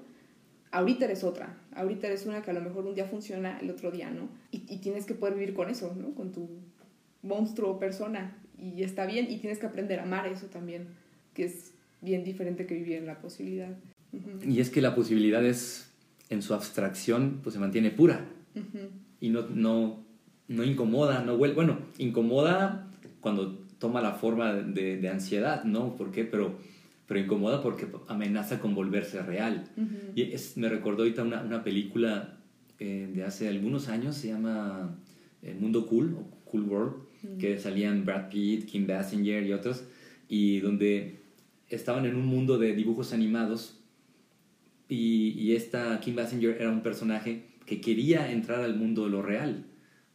ahorita 0.70 1.04
eres 1.04 1.24
otra, 1.24 1.58
ahorita 1.74 2.06
eres 2.06 2.26
una 2.26 2.42
que 2.42 2.50
a 2.50 2.54
lo 2.54 2.60
mejor 2.60 2.86
un 2.86 2.94
día 2.94 3.06
funciona, 3.06 3.58
el 3.60 3.70
otro 3.70 3.90
día 3.90 4.10
no, 4.10 4.28
y, 4.50 4.64
y 4.68 4.78
tienes 4.78 5.06
que 5.06 5.14
poder 5.14 5.34
vivir 5.34 5.54
con 5.54 5.70
eso, 5.70 5.94
¿no? 5.94 6.14
Con 6.14 6.32
tu 6.32 6.48
monstruo 7.22 7.72
o 7.72 7.78
persona, 7.78 8.36
y 8.58 8.82
está 8.82 9.06
bien, 9.06 9.30
y 9.30 9.38
tienes 9.38 9.58
que 9.58 9.66
aprender 9.66 10.00
a 10.00 10.04
amar 10.04 10.26
eso 10.26 10.46
también, 10.46 10.88
que 11.34 11.44
es 11.44 11.72
bien 12.00 12.24
diferente 12.24 12.66
que 12.66 12.74
vivir 12.74 12.96
en 12.96 13.06
la 13.06 13.18
posibilidad. 13.18 13.74
Y 14.46 14.60
es 14.60 14.70
que 14.70 14.80
la 14.80 14.94
posibilidad 14.94 15.44
es, 15.44 15.90
en 16.28 16.42
su 16.42 16.54
abstracción, 16.54 17.40
pues 17.42 17.54
se 17.54 17.60
mantiene 17.60 17.90
pura, 17.90 18.26
y 19.20 19.30
no, 19.30 19.48
no, 19.48 20.04
no 20.48 20.64
incomoda, 20.64 21.22
no 21.22 21.34
huele, 21.34 21.54
bueno, 21.54 21.78
incomoda 21.98 22.88
cuando 23.20 23.63
toma 23.84 24.00
la 24.00 24.12
forma 24.12 24.54
de, 24.54 24.96
de, 24.96 25.08
ansiedad, 25.10 25.64
¿no? 25.64 25.94
¿Por 25.94 26.10
qué? 26.10 26.24
Pero, 26.24 26.58
pero 27.06 27.20
incomoda 27.20 27.62
porque 27.62 27.86
amenaza 28.08 28.58
con 28.58 28.74
volverse 28.74 29.20
real. 29.20 29.68
Y 30.14 30.22
es, 30.32 30.56
me 30.56 30.70
recordó 30.70 31.02
ahorita 31.02 31.22
una, 31.22 31.42
una 31.42 31.62
película 31.62 32.38
eh, 32.78 33.10
de 33.14 33.24
hace 33.24 33.46
algunos 33.46 33.90
años, 33.90 34.16
se 34.16 34.28
llama 34.28 34.96
El 35.42 35.56
Mundo 35.56 35.86
Cool, 35.86 36.14
o 36.14 36.50
Cool 36.50 36.62
World, 36.62 36.94
que 37.38 37.58
salían 37.58 38.06
Brad 38.06 38.30
Pitt, 38.30 38.64
Kim 38.64 38.86
Basinger 38.86 39.44
y 39.44 39.52
otros, 39.52 39.84
y 40.30 40.60
donde 40.60 41.18
estaban 41.68 42.06
en 42.06 42.16
un 42.16 42.24
mundo 42.24 42.56
de 42.56 42.74
dibujos 42.74 43.12
animados 43.12 43.80
y, 44.88 45.34
y 45.38 45.56
esta 45.56 46.00
Kim 46.00 46.16
Basinger 46.16 46.56
era 46.58 46.70
un 46.70 46.82
personaje 46.82 47.42
que 47.66 47.82
quería 47.82 48.32
entrar 48.32 48.60
al 48.62 48.76
mundo 48.76 49.04
de 49.04 49.10
lo 49.10 49.20
real, 49.20 49.66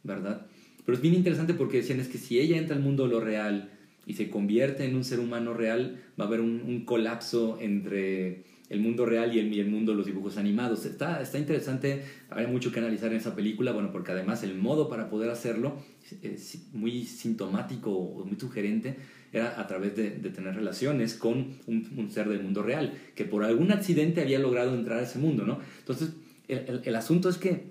¿verdad? 0.02 0.48
Pero 0.90 0.98
es 0.98 1.04
bien 1.04 1.14
interesante 1.14 1.54
porque 1.54 1.78
decían 1.78 2.00
es 2.00 2.08
que 2.08 2.18
si 2.18 2.40
ella 2.40 2.58
entra 2.58 2.76
al 2.76 2.82
mundo 2.82 3.06
lo 3.06 3.20
real 3.20 3.70
y 4.08 4.16
se 4.16 4.28
convierte 4.28 4.86
en 4.86 4.96
un 4.96 5.04
ser 5.04 5.20
humano 5.20 5.54
real, 5.54 6.02
va 6.20 6.24
a 6.24 6.28
haber 6.28 6.42
un, 6.42 6.84
colapso 6.84 7.60
entre 7.62 8.42
el 8.70 8.80
mundo 8.80 9.06
real 9.06 9.36
y 9.36 9.60
el, 9.60 9.70
mundo 9.70 9.92
de 9.92 9.98
los 10.00 10.08
dibujos 10.08 10.38
animados. 10.38 10.88
Está, 10.88 11.22
está 11.22 11.38
interesante, 11.38 12.06
hay 12.32 12.48
mucho 12.48 12.72
que 12.72 12.80
analizar 12.80 13.12
en 13.12 13.18
esa 13.18 13.36
película, 13.36 13.72
bueno, 13.72 13.92
porque 13.92 14.14
además 14.14 14.42
el 14.42 14.56
modo 14.56 14.90
para 14.90 15.12
poder 15.12 15.30
hacerlo 15.30 15.78
es 16.24 16.58
muy 16.74 17.06
sintomático 17.06 17.92
o 17.92 18.26
muy 18.26 18.40
sugerente 18.40 18.96
era 19.32 19.62
a 19.62 19.68
través 19.68 19.96
de, 19.96 20.10
tener 20.10 20.56
relaciones 20.56 21.14
con 21.14 21.50
un, 21.68 22.10
ser 22.10 22.30
del 22.30 22.42
mundo 22.42 22.64
real, 22.64 22.98
que 23.14 23.26
por 23.26 23.44
algún 23.44 23.72
accidente 23.72 24.22
había 24.22 24.40
logrado 24.40 24.74
entrar 24.74 24.98
a 24.98 25.04
ese 25.04 25.20
mundo, 25.20 25.46
¿no? 25.46 25.60
Entonces, 25.82 26.14
el, 26.48 26.96
asunto 26.96 27.30
es 27.30 27.38
que, 27.38 27.66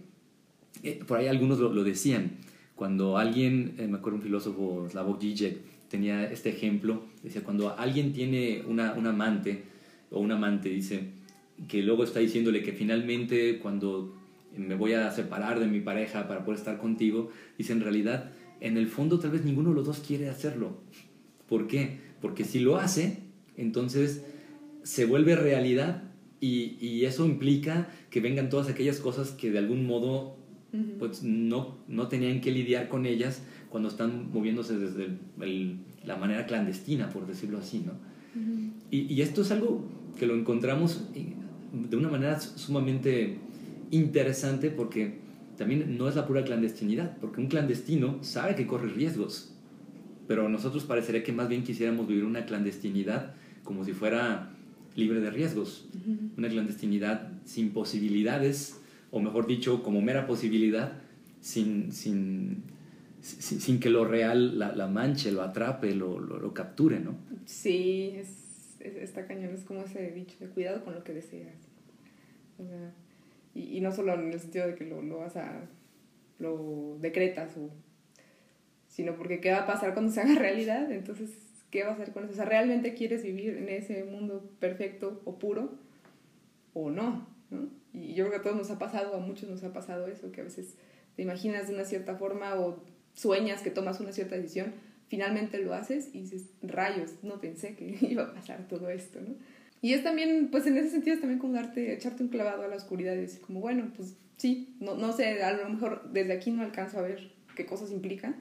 eh, 0.85 1.01
por 1.05 1.19
ahí 1.19 1.27
algunos 1.27 1.59
lo 1.59 1.83
decían, 1.83 2.39
cuando 2.79 3.19
alguien, 3.19 3.75
eh, 3.77 3.89
me 3.89 3.99
acuerdo 3.99 4.19
un 4.19 4.23
filósofo, 4.23 4.87
Slavoj 4.89 5.19
Žižek, 5.21 5.59
tenía 5.89 6.31
este 6.31 6.51
ejemplo, 6.51 7.03
decía, 7.25 7.43
cuando 7.43 7.77
alguien 7.77 8.13
tiene 8.13 8.63
una, 8.69 8.93
un 8.93 9.09
amante 9.09 9.65
o 10.13 10.21
un 10.21 10.31
amante, 10.31 10.69
dice, 10.69 11.09
que 11.67 11.83
luego 11.83 12.05
está 12.05 12.21
diciéndole 12.21 12.63
que 12.63 12.73
finalmente 12.73 13.59
cuando 13.59 14.15
me 14.57 14.77
voy 14.77 14.93
a 14.93 15.11
separar 15.11 15.59
de 15.59 15.67
mi 15.67 15.81
pareja 15.81 16.29
para 16.29 16.45
poder 16.45 16.61
estar 16.61 16.79
contigo, 16.79 17.33
dice, 17.59 17.73
en 17.73 17.81
realidad, 17.81 18.31
en 18.61 18.77
el 18.77 18.87
fondo 18.87 19.19
tal 19.19 19.33
vez 19.33 19.45
ninguno 19.45 19.71
de 19.71 19.75
los 19.75 19.87
dos 19.87 19.99
quiere 19.99 20.29
hacerlo. 20.29 20.79
¿Por 21.49 21.67
qué? 21.67 21.99
Porque 22.21 22.45
si 22.45 22.61
lo 22.61 22.77
hace, 22.77 23.19
entonces 23.57 24.23
se 24.85 25.05
vuelve 25.05 25.35
realidad 25.35 26.05
y, 26.41 26.77
y 26.81 27.07
eso 27.07 27.27
implica 27.27 27.89
que 28.09 28.21
vengan 28.21 28.51
todas 28.51 28.69
aquellas 28.69 29.01
cosas 29.01 29.33
que 29.33 29.51
de 29.51 29.59
algún 29.59 29.85
modo 29.85 30.38
pues 30.99 31.23
no, 31.23 31.77
no 31.89 32.09
tenían 32.09 32.41
que 32.41 32.51
lidiar 32.51 32.89
con 32.89 33.07
ellas 33.07 33.43
cuando 33.71 33.89
están 33.89 34.31
moviéndose 34.33 34.79
desde 34.79 35.09
la 36.05 36.17
manera 36.17 36.47
clandestina, 36.47 37.09
por 37.11 37.27
decirlo 37.27 37.59
así, 37.59 37.85
¿no? 37.87 37.93
y, 38.91 39.13
y, 39.13 39.23
esto 39.23 39.43
es 39.43 39.51
algo 39.51 39.85
que 40.19 40.27
lo 40.27 40.35
encontramos 40.35 41.09
de 41.73 41.97
una 41.97 42.09
manera 42.09 42.39
sumamente 42.41 43.39
interesante 43.91 44.71
porque 44.71 45.19
también 45.57 45.97
no 45.99 46.09
es 46.09 46.15
la 46.15 46.27
pura 46.27 46.45
clandestinidad, 46.45 47.17
porque 47.19 47.41
un 47.41 47.49
clandestino 47.49 48.23
sabe 48.23 48.55
que 48.55 48.67
corre 48.67 48.89
riesgos, 48.89 49.55
pero 50.27 50.49
nosotros 50.49 50.85
parecería 50.85 51.23
que 51.23 51.33
más 51.33 51.49
bien 51.49 51.65
quisiéramos 51.65 52.07
vivir 52.07 52.25
una 52.25 52.47
clandestinidad 52.47 53.35
como 53.65 53.85
si 53.85 53.93
fuera 53.93 54.51
libre 54.95 55.21
de 55.21 55.31
riesgos, 55.31 55.87
una 56.37 56.49
clandestinidad 56.49 57.33
sin 57.45 57.71
posibilidades 57.71 58.78
o 59.11 59.21
mejor 59.21 59.47
dicho, 59.47 59.83
como 59.83 60.01
mera 60.01 60.27
posibilidad, 60.27 60.93
sin, 61.41 61.93
sin, 61.93 62.65
sin, 63.21 63.81
que 63.81 63.91
lo 63.91 64.05
real 64.05 64.59
la, 64.59 64.87
manche, 64.87 65.33
lo 65.33 65.43
atrape, 65.43 65.95
lo, 65.95 66.21
lo, 66.21 66.55
capture, 66.55 67.01
¿no? 67.01 67.17
Sí, 67.47 68.13
es, 68.17 68.77
es, 68.81 68.97
está 68.97 69.27
cañón, 69.27 69.55
es 69.55 69.65
como 69.65 69.83
ese 69.83 70.11
dicho 70.11 70.37
de 70.41 70.49
cuidado 70.49 70.85
con 70.85 70.95
lo 70.95 71.05
que 71.05 71.15
deseas. 71.15 71.57
Y, 73.55 73.81
no 73.81 73.93
solo 73.93 74.15
en 74.15 74.33
el 74.33 74.41
sentido 74.41 74.67
de 74.67 74.75
que 74.75 74.85
lo, 74.85 75.03
lo 75.03 75.19
vas 75.19 75.37
a, 75.37 75.69
lo 76.39 76.99
decretas, 77.01 77.53
sino 78.89 79.17
porque 79.17 79.41
qué 79.41 79.53
va 79.53 79.61
a 79.61 79.67
pasar 79.67 79.95
cuando 79.95 80.13
se 80.13 80.21
haga 80.21 80.35
realidad, 80.39 80.91
entonces, 80.93 81.31
¿qué 81.71 81.85
va 81.85 81.91
a 81.91 81.95
hacer 81.95 82.13
con 82.13 82.25
eso? 82.25 82.33
O 82.33 82.37
sea, 82.37 82.45
¿realmente 82.45 82.95
quieres 82.95 83.23
vivir 83.23 83.57
en 83.57 83.69
ese 83.69 84.05
mundo 84.05 84.51
perfecto 84.59 85.23
o 85.25 85.39
puro 85.39 85.79
o 86.75 86.91
no? 86.91 87.27
¿no? 87.51 87.78
Y 87.93 88.15
yo 88.15 88.27
creo 88.27 88.31
que 88.31 88.37
a 88.39 88.43
todos 88.43 88.57
nos 88.57 88.71
ha 88.71 88.79
pasado, 88.79 89.15
a 89.15 89.21
muchos 89.21 89.49
nos 89.49 89.63
ha 89.65 89.73
pasado 89.73 90.07
eso, 90.07 90.31
que 90.33 90.41
a 90.41 90.45
veces 90.45 90.75
te 91.17 91.23
imaginas 91.23 91.69
de 91.69 91.75
una 91.75 91.85
cierta 91.85 92.17
forma 92.17 92.55
o 92.55 92.83
sueñas 93.13 93.63
que 93.63 93.71
tomas 93.71 94.01
una 94.01 94.13
cierta 94.13 94.37
decisión, 94.37 94.73
finalmente 95.09 95.59
lo 95.59 95.75
haces 95.75 96.11
y 96.13 96.21
dices, 96.21 96.47
rayos, 96.63 97.15
no 97.23 97.41
pensé 97.41 97.75
que 97.75 97.97
iba 98.09 98.25
a 98.25 98.33
pasar 98.33 98.69
todo 98.69 98.91
esto, 98.91 99.21
¿no? 99.21 99.35
Y 99.81 99.93
es 99.93 100.03
también, 100.03 100.49
pues 100.51 100.67
en 100.67 100.77
ese 100.77 100.91
sentido 100.91 101.15
es 101.15 101.21
también 101.21 101.39
como 101.39 101.55
darte, 101.55 101.93
echarte 101.93 102.25
un 102.25 102.31
clavado 102.31 102.65
a 102.65 102.69
la 102.69 102.77
oscuridad 102.77 103.15
y 103.15 103.19
decir 103.19 103.41
como, 103.41 103.61
bueno, 103.61 103.93
pues 103.97 104.17
sí, 104.37 104.77
no, 104.81 104.97
no 104.97 105.13
sé, 105.13 105.43
a 105.43 105.53
lo 105.53 105.69
mejor 105.69 106.11
desde 106.13 106.33
aquí 106.33 106.51
no 106.51 106.63
alcanzo 106.63 106.99
a 106.99 107.03
ver 107.03 107.33
qué 107.55 107.65
cosas 107.65 107.93
implican, 107.93 108.37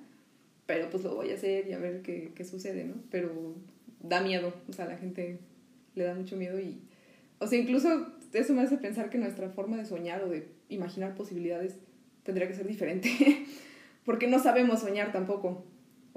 pero 0.65 0.89
pues 0.89 1.03
lo 1.03 1.15
voy 1.15 1.31
a 1.31 1.35
hacer 1.35 1.67
y 1.67 1.73
a 1.73 1.79
ver 1.79 2.01
qué, 2.01 2.31
qué 2.35 2.43
sucede, 2.43 2.85
¿no? 2.85 2.95
Pero 3.11 3.55
da 4.01 4.21
miedo, 4.21 4.53
o 4.67 4.73
sea, 4.73 4.85
a 4.85 4.89
la 4.89 4.97
gente 4.97 5.39
le 5.95 6.03
da 6.03 6.15
mucho 6.15 6.37
miedo 6.37 6.59
y, 6.59 6.79
o 7.39 7.47
sea, 7.47 7.59
incluso 7.59 8.07
eso 8.33 8.53
me 8.53 8.61
hace 8.61 8.77
pensar 8.77 9.09
que 9.09 9.17
nuestra 9.17 9.49
forma 9.49 9.77
de 9.77 9.85
soñar 9.85 10.23
o 10.23 10.29
de 10.29 10.49
imaginar 10.69 11.15
posibilidades 11.15 11.77
tendría 12.23 12.47
que 12.47 12.53
ser 12.53 12.67
diferente, 12.67 13.09
porque 14.05 14.27
no 14.27 14.39
sabemos 14.39 14.81
soñar 14.81 15.11
tampoco, 15.11 15.65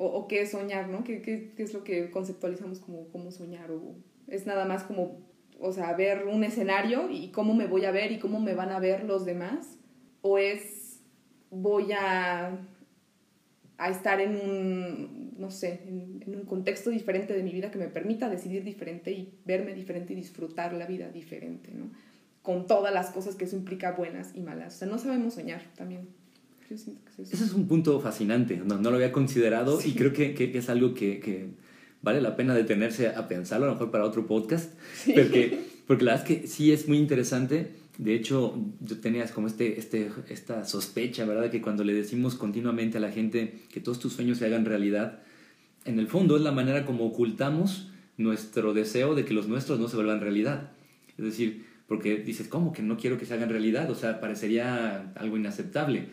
o, 0.03 0.27
qué 0.29 0.41
es 0.43 0.53
soñar, 0.53 0.89
¿no? 0.89 1.05
¿Qué, 1.05 1.21
¿Qué, 1.21 1.53
qué, 1.55 1.63
es 1.63 1.75
lo 1.75 1.85
que 1.85 2.11
conceptualizamos 2.11 2.81
como, 2.81 3.09
como 3.09 3.31
soñar? 3.31 3.71
O 3.71 3.97
Es 4.29 4.47
nada 4.47 4.65
más 4.65 4.83
como, 4.83 5.19
o 5.59 5.73
sea, 5.73 5.93
ver 5.93 6.27
un 6.27 6.43
escenario 6.43 7.11
y 7.11 7.29
cómo 7.33 7.55
me 7.55 7.67
voy 7.67 7.85
a 7.85 7.91
ver 7.91 8.11
y 8.11 8.19
cómo 8.19 8.41
me 8.41 8.55
van 8.55 8.71
a 8.71 8.79
ver 8.79 9.05
los 9.05 9.27
demás. 9.27 9.77
O 10.23 10.39
es, 10.39 11.03
voy 11.51 11.93
a, 11.93 12.59
a 13.83 13.91
estar 13.91 14.21
en 14.21 14.37
un, 14.37 15.35
no 15.39 15.51
sé, 15.51 15.81
en, 15.87 16.23
en 16.27 16.37
un 16.37 16.45
contexto 16.45 16.91
diferente 16.91 17.33
de 17.33 17.43
mi 17.43 17.51
vida 17.51 17.71
que 17.71 17.79
me 17.79 17.89
permita 17.89 18.29
decidir 18.29 18.63
diferente 18.63 19.11
y 19.11 19.33
verme 19.47 19.75
diferente 19.75 20.13
y 20.13 20.17
disfrutar 20.17 20.75
la 20.75 20.87
vida 20.87 21.09
diferente, 21.11 21.71
¿no? 21.75 21.91
Con 22.43 22.67
todas 22.67 22.93
las 22.93 23.11
cosas 23.11 23.37
que 23.37 23.45
eso 23.45 23.57
implica 23.57 23.93
buenas 23.93 24.33
y 24.35 24.41
malas. 24.41 24.75
O 24.77 24.79
sea, 24.81 24.89
no 24.89 24.99
sabemos 24.99 25.35
soñar 25.35 25.63
también. 25.77 26.09
Yo 26.69 26.77
siento 26.77 27.03
que 27.05 27.11
es 27.11 27.19
eso. 27.21 27.35
Ese 27.37 27.45
es 27.45 27.53
un 27.55 27.67
punto 27.69 27.99
fascinante, 28.01 28.57
no, 28.59 28.79
no 28.79 28.91
lo 28.91 28.97
había 28.97 29.13
considerado 29.13 29.81
Sí. 29.81 29.91
y 29.91 29.95
creo 29.95 30.13
que, 30.13 30.35
que- 30.35 30.53
que 30.53 30.59
es 30.59 30.69
algo 30.69 30.93
que, 30.95 31.19
que 31.21 31.49
vale 32.03 32.21
la 32.21 32.37
pena 32.37 32.55
detenerse 32.55 33.09
a 33.09 33.29
pensarlo, 33.29 33.65
a 33.65 33.69
lo 33.69 33.75
mejor 33.75 33.91
para 33.91 34.05
otro 34.05 34.27
podcast, 34.27 34.73
Sí. 34.95 35.13
porque, 35.15 35.59
porque 35.87 36.05
la 36.05 36.13
verdad 36.13 36.31
es 36.31 36.41
que 36.43 36.47
sí 36.47 36.73
es 36.73 36.87
muy 36.87 36.99
interesante. 36.99 37.71
De 38.01 38.15
hecho, 38.15 38.59
yo 38.81 38.99
tenía 38.99 39.27
como 39.27 39.47
este, 39.47 39.79
este, 39.79 40.11
esta 40.31 40.65
sospecha, 40.65 41.27
¿verdad? 41.27 41.51
Que 41.51 41.61
cuando 41.61 41.85
le 41.85 41.93
decimos 41.93 42.35
continuamente 42.35 42.97
a 42.97 43.01
la 43.03 43.13
gente 43.13 43.61
que 43.71 43.81
todos 43.81 43.99
tus 43.99 44.15
sueños 44.15 44.39
se 44.39 44.47
hagan 44.47 44.65
realidad, 44.65 45.21
en 45.85 45.99
el 45.99 46.07
fondo 46.07 46.37
es 46.37 46.43
la 46.43 46.51
manera 46.51 46.87
como 46.87 47.05
ocultamos 47.05 47.91
nuestro 48.17 48.73
deseo 48.73 49.15
de 49.15 49.27
que 49.27 49.35
los 49.35 49.49
nuestros 49.49 49.79
no 49.79 49.87
se 49.87 49.97
vuelvan 49.97 50.23
realidad. 50.23 50.73
Es 51.19 51.27
decir, 51.27 51.67
porque 51.89 52.17
dices, 52.17 52.49
¿cómo 52.49 52.73
que 52.73 52.81
no 52.83 52.97
quiero 52.97 53.19
que 53.19 53.27
se 53.27 53.35
hagan 53.35 53.51
realidad? 53.51 53.91
O 53.91 53.95
sea, 53.95 54.19
parecería 54.19 55.13
algo 55.17 55.37
inaceptable. 55.37 56.07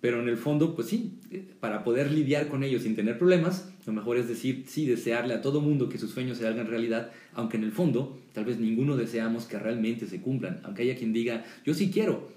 Pero 0.00 0.20
en 0.20 0.28
el 0.28 0.36
fondo, 0.36 0.74
pues 0.74 0.88
sí, 0.88 1.20
para 1.60 1.84
poder 1.84 2.10
lidiar 2.10 2.48
con 2.48 2.64
ellos 2.64 2.82
sin 2.82 2.96
tener 2.96 3.18
problemas, 3.18 3.70
lo 3.86 3.92
mejor 3.92 4.16
es 4.16 4.26
decir, 4.26 4.64
sí, 4.66 4.84
desearle 4.84 5.34
a 5.34 5.42
todo 5.42 5.60
mundo 5.60 5.88
que 5.88 5.98
sus 5.98 6.10
sueños 6.10 6.38
se 6.38 6.48
hagan 6.48 6.66
realidad, 6.66 7.12
aunque 7.34 7.56
en 7.56 7.62
el 7.62 7.70
fondo 7.70 8.19
tal 8.32 8.44
vez 8.44 8.58
ninguno 8.58 8.96
deseamos 8.96 9.44
que 9.44 9.58
realmente 9.58 10.06
se 10.06 10.20
cumplan. 10.20 10.60
Aunque 10.64 10.82
haya 10.82 10.96
quien 10.96 11.12
diga, 11.12 11.44
yo 11.64 11.74
sí 11.74 11.90
quiero. 11.90 12.30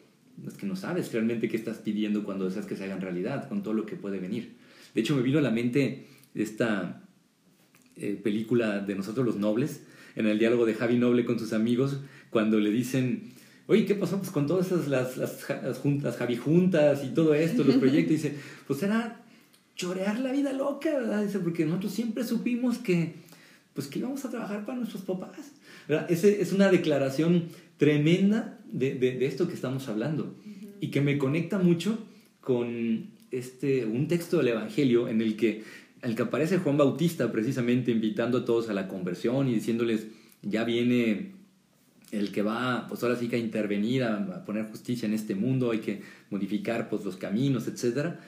Es 0.48 0.56
que 0.56 0.66
no 0.66 0.76
sabes 0.76 1.12
realmente 1.12 1.48
qué 1.48 1.58
estás 1.58 1.78
pidiendo 1.78 2.24
cuando 2.24 2.46
deseas 2.46 2.66
que 2.66 2.76
se 2.76 2.86
hagan 2.86 3.02
realidad, 3.02 3.48
con 3.48 3.64
todo 3.64 3.74
lo 3.74 3.86
que 3.86 3.96
puede 3.96 4.20
venir. 4.20 4.54
De 4.94 5.02
hecho, 5.02 5.16
me 5.16 5.22
vino 5.22 5.40
a 5.40 5.42
la 5.42 5.52
mente 5.52 6.08
esta 6.36 7.04
eh, 7.96 8.20
película 8.22 8.80
de 8.80 8.96
Nosotros 8.96 9.26
los 9.26 9.36
Nobles, 9.36 9.84
en 10.16 10.26
el 10.28 10.40
diálogo 10.40 10.66
de 10.66 10.74
Javi 10.74 10.98
Noble 10.98 11.26
con 11.26 11.40
sus 11.40 11.54
amigos, 11.54 12.00
cuando 12.30 12.60
le 12.60 12.72
dicen, 12.72 13.34
oye, 13.68 13.86
¿qué 13.86 13.96
pasó 13.96 14.18
pues, 14.18 14.32
con 14.32 14.48
todas 14.48 14.68
esas 14.68 14.88
las, 14.88 15.18
las, 15.18 15.48
las 15.50 15.78
juntas, 15.78 16.18
Javi 16.18 16.38
Juntas 16.38 17.04
y 17.04 17.14
todo 17.14 17.34
esto, 17.34 17.64
los 17.64 17.76
proyectos? 17.78 18.12
dice, 18.12 18.36
pues 18.68 18.82
era 18.84 19.24
chorear 19.76 20.20
la 20.20 20.32
vida 20.32 20.54
loca, 20.54 20.92
¿verdad? 20.92 21.24
Dice, 21.24 21.40
porque 21.40 21.66
nosotros 21.66 21.94
siempre 21.94 22.24
supimos 22.24 22.78
que, 22.78 23.16
pues 23.74 23.88
que 23.88 24.00
íbamos 24.00 24.24
a 24.26 24.30
trabajar 24.30 24.66
para 24.66 24.78
nuestros 24.78 25.04
papás. 25.04 25.52
¿Verdad? 25.88 26.10
Ese 26.10 26.42
es 26.42 26.52
una 26.54 26.70
declaración 26.70 27.50
tremenda 27.78 28.60
de, 28.72 28.96
de, 28.96 29.18
de 29.18 29.26
esto 29.26 29.48
que 29.48 29.54
estamos 29.54 29.88
hablando 29.88 30.36
y 30.80 30.88
que 30.88 31.02
me 31.02 31.18
conecta 31.18 31.60
mucho 31.60 31.98
con 32.42 33.12
este, 33.32 33.86
un 33.86 34.08
texto 34.08 34.38
del 34.38 34.50
Evangelio 34.50 35.08
en 35.08 35.22
el 35.22 35.36
que, 35.36 35.64
el 36.02 36.16
que 36.16 36.22
aparece 36.24 36.60
Juan 36.60 36.78
Bautista 36.78 37.32
precisamente 37.32 37.92
invitando 37.92 38.40
a 38.40 38.46
todos 38.46 38.70
a 38.70 38.74
la 38.74 38.88
conversión 38.88 39.48
y 39.50 39.56
diciéndoles, 39.56 40.08
ya 40.42 40.64
viene 40.64 41.32
el 42.12 42.32
que 42.32 42.42
va, 42.44 42.86
pues 42.88 43.02
ahora 43.02 43.16
sí 43.16 43.28
que 43.28 43.38
a 43.38 43.40
intervenir, 43.40 44.04
a, 44.04 44.18
a 44.18 44.46
poner 44.46 44.66
justicia 44.66 45.08
en 45.08 45.14
este 45.14 45.36
mundo, 45.36 45.72
hay 45.72 45.80
que 45.80 46.02
modificar 46.30 46.90
pues 46.90 47.04
los 47.04 47.18
caminos, 47.18 47.68
etcétera. 47.68 48.20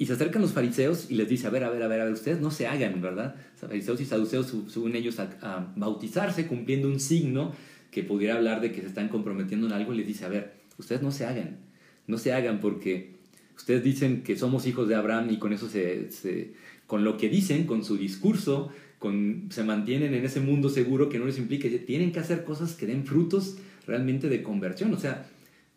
Y 0.00 0.06
se 0.06 0.14
acercan 0.14 0.40
los 0.40 0.52
fariseos 0.54 1.10
y 1.10 1.14
les 1.14 1.28
dice, 1.28 1.46
a 1.46 1.50
ver, 1.50 1.62
a 1.62 1.68
ver, 1.68 1.82
a 1.82 1.86
ver, 1.86 2.00
a 2.00 2.04
ver, 2.04 2.14
ustedes 2.14 2.40
no 2.40 2.50
se 2.50 2.66
hagan, 2.66 3.02
¿verdad? 3.02 3.34
Fariseos 3.56 4.00
y 4.00 4.06
saduceos 4.06 4.46
su- 4.46 4.70
suben 4.70 4.96
ellos 4.96 5.18
a, 5.20 5.24
a 5.42 5.72
bautizarse 5.76 6.46
cumpliendo 6.46 6.88
un 6.88 6.98
signo 7.00 7.52
que 7.90 8.02
pudiera 8.02 8.36
hablar 8.36 8.62
de 8.62 8.72
que 8.72 8.80
se 8.80 8.86
están 8.86 9.08
comprometiendo 9.10 9.66
en 9.66 9.74
algo 9.74 9.92
y 9.92 9.98
les 9.98 10.06
dice, 10.06 10.24
a 10.24 10.28
ver, 10.30 10.54
ustedes 10.78 11.02
no 11.02 11.12
se 11.12 11.26
hagan, 11.26 11.58
no 12.06 12.16
se 12.16 12.32
hagan 12.32 12.60
porque 12.60 13.16
ustedes 13.54 13.84
dicen 13.84 14.22
que 14.22 14.38
somos 14.38 14.66
hijos 14.66 14.88
de 14.88 14.94
Abraham 14.94 15.28
y 15.32 15.38
con 15.38 15.52
eso 15.52 15.68
se, 15.68 16.10
se- 16.10 16.54
con 16.86 17.04
lo 17.04 17.18
que 17.18 17.28
dicen, 17.28 17.66
con 17.66 17.84
su 17.84 17.98
discurso, 17.98 18.70
con, 18.98 19.48
se 19.50 19.64
mantienen 19.64 20.14
en 20.14 20.24
ese 20.24 20.40
mundo 20.40 20.70
seguro 20.70 21.10
que 21.10 21.18
no 21.18 21.26
les 21.26 21.36
implica, 21.36 21.68
tienen 21.86 22.10
que 22.12 22.20
hacer 22.20 22.44
cosas 22.44 22.72
que 22.74 22.86
den 22.86 23.04
frutos 23.04 23.58
realmente 23.86 24.30
de 24.30 24.42
conversión, 24.42 24.94
o 24.94 24.98
sea, 24.98 25.26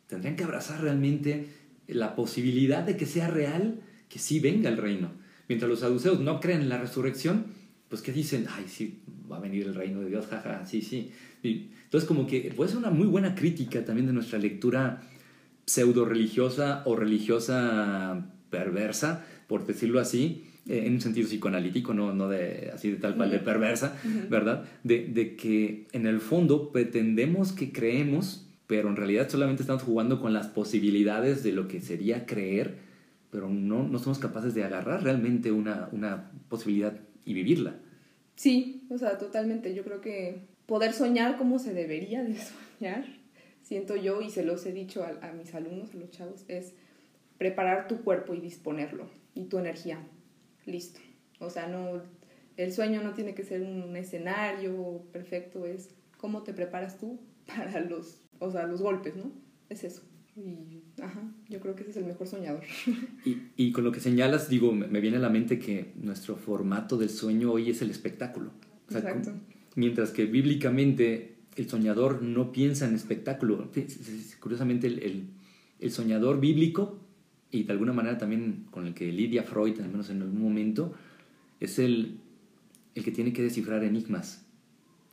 tendrían 0.07 0.37
que 0.37 0.45
abrazar 0.45 0.79
realmente 0.81 1.47
la 1.87 2.15
posibilidad 2.15 2.83
de 2.83 2.95
que 2.95 3.05
sea 3.05 3.27
real 3.29 3.81
que 4.13 4.19
sí 4.19 4.39
venga 4.39 4.69
el 4.69 4.77
reino. 4.77 5.09
Mientras 5.47 5.67
los 5.67 5.79
saduceos 5.79 6.19
no 6.19 6.39
creen 6.39 6.61
en 6.61 6.69
la 6.69 6.77
resurrección, 6.77 7.45
pues 7.89 8.03
que 8.03 8.11
dicen, 8.11 8.45
ay, 8.47 8.65
sí, 8.67 8.99
va 9.29 9.37
a 9.37 9.39
venir 9.39 9.65
el 9.65 9.73
reino 9.73 10.01
de 10.01 10.09
Dios, 10.09 10.27
jaja, 10.27 10.67
sí, 10.67 10.83
sí. 10.83 11.11
Y 11.41 11.69
entonces 11.83 12.07
como 12.07 12.27
que 12.27 12.53
puede 12.55 12.69
ser 12.69 12.77
una 12.77 12.91
muy 12.91 13.07
buena 13.07 13.33
crítica 13.33 13.83
también 13.83 14.05
de 14.05 14.13
nuestra 14.13 14.37
lectura 14.37 15.01
pseudo 15.65 16.05
religiosa 16.05 16.83
o 16.85 16.95
religiosa 16.95 18.27
perversa, 18.51 19.25
por 19.47 19.65
decirlo 19.65 19.99
así, 19.99 20.43
eh, 20.67 20.83
en 20.85 20.93
un 20.93 21.01
sentido 21.01 21.27
psicoanalítico, 21.27 21.95
no, 21.95 22.13
no 22.13 22.29
de, 22.29 22.69
así 22.71 22.91
de 22.91 22.97
tal 22.97 23.15
cual 23.15 23.31
de 23.31 23.39
perversa, 23.39 23.97
¿verdad? 24.29 24.65
De, 24.83 25.07
de 25.07 25.35
que 25.35 25.87
en 25.91 26.05
el 26.05 26.19
fondo 26.19 26.71
pretendemos 26.71 27.51
que 27.51 27.71
creemos, 27.71 28.47
pero 28.67 28.89
en 28.89 28.95
realidad 28.95 29.27
solamente 29.27 29.63
estamos 29.63 29.81
jugando 29.81 30.21
con 30.21 30.33
las 30.33 30.45
posibilidades 30.45 31.41
de 31.41 31.51
lo 31.51 31.67
que 31.67 31.81
sería 31.81 32.27
creer, 32.27 32.82
pero 33.33 33.49
no, 33.49 33.81
no 33.81 33.97
somos 33.97 34.19
capaces 34.19 34.53
de 34.53 34.63
agarrar 34.63 35.03
realmente 35.03 35.51
una, 35.51 35.89
una 35.91 36.31
posibilidad 36.49 36.93
y 37.25 37.33
vivirla. 37.33 37.79
Sí, 38.35 38.85
o 38.91 38.97
sea, 38.99 39.17
totalmente. 39.17 39.73
Yo 39.73 39.83
creo 39.83 40.01
que 40.01 40.45
poder 40.67 40.93
soñar 40.93 41.35
como 41.35 41.57
se 41.57 41.73
debería 41.73 42.21
de 42.23 42.35
soñar, 42.77 43.05
siento 43.63 43.95
yo, 43.95 44.21
y 44.21 44.29
se 44.29 44.43
los 44.43 44.63
he 44.67 44.71
dicho 44.71 45.03
a, 45.03 45.31
mis 45.31 45.55
alumnos, 45.55 45.95
los 45.95 46.11
chavos, 46.11 46.45
es 46.47 46.75
preparar 47.39 47.87
tu 47.87 48.03
cuerpo 48.03 48.35
y 48.35 48.39
disponerlo, 48.39 49.09
y 49.33 49.45
tu 49.45 49.57
energía. 49.57 49.97
Listo. 50.67 50.99
O 51.39 51.49
sea, 51.49 51.67
no, 51.67 52.03
el 52.55 52.71
sueño 52.71 53.01
no 53.01 53.13
tiene 53.13 53.33
que 53.33 53.43
ser 53.43 53.63
un 53.63 53.95
escenario 53.97 55.01
perfecto, 55.11 55.65
es 55.65 55.89
cómo 56.17 56.43
te 56.43 56.53
preparas 56.53 56.99
tú 56.99 57.19
para 57.47 57.79
los, 57.79 58.21
o 58.37 58.51
sea, 58.51 58.67
los 58.67 58.83
golpes, 58.83 59.15
¿no? 59.15 59.31
Es 59.69 59.83
eso. 59.83 60.03
Y, 60.35 60.81
ajá, 61.01 61.21
yo 61.49 61.59
creo 61.59 61.75
que 61.75 61.81
ese 61.83 61.91
es 61.91 61.97
el 61.97 62.05
mejor 62.05 62.27
soñador. 62.27 62.63
Y, 63.25 63.37
y 63.55 63.71
con 63.71 63.83
lo 63.83 63.91
que 63.91 63.99
señalas, 63.99 64.49
digo, 64.49 64.71
me, 64.73 64.87
me 64.87 64.99
viene 64.99 65.17
a 65.17 65.19
la 65.19 65.29
mente 65.29 65.59
que 65.59 65.93
nuestro 65.95 66.35
formato 66.35 66.97
del 66.97 67.09
sueño 67.09 67.51
hoy 67.51 67.69
es 67.69 67.81
el 67.81 67.91
espectáculo. 67.91 68.51
O 68.87 68.91
sea, 68.91 69.01
Exacto. 69.01 69.31
com- 69.31 69.39
mientras 69.75 70.11
que 70.11 70.25
bíblicamente 70.25 71.35
el 71.55 71.69
soñador 71.69 72.21
no 72.23 72.51
piensa 72.51 72.87
en 72.87 72.95
espectáculo. 72.95 73.69
Curiosamente, 74.39 74.87
el, 74.87 74.99
el- 75.03 75.23
el 75.79 75.91
soñador 75.91 76.39
bíblico, 76.39 76.99
y 77.51 77.63
de 77.63 77.73
alguna 77.73 77.93
manera 77.93 78.17
también 78.17 78.65
con 78.71 78.87
el 78.87 78.93
que 78.93 79.11
lidia 79.11 79.43
Freud, 79.43 79.79
al 79.81 79.89
menos 79.89 80.09
en 80.09 80.21
algún 80.21 80.41
momento, 80.41 80.93
es 81.59 81.77
el, 81.77 82.17
el 82.95 83.03
que 83.03 83.11
tiene 83.11 83.33
que 83.33 83.41
descifrar 83.43 83.83
enigmas 83.83 84.39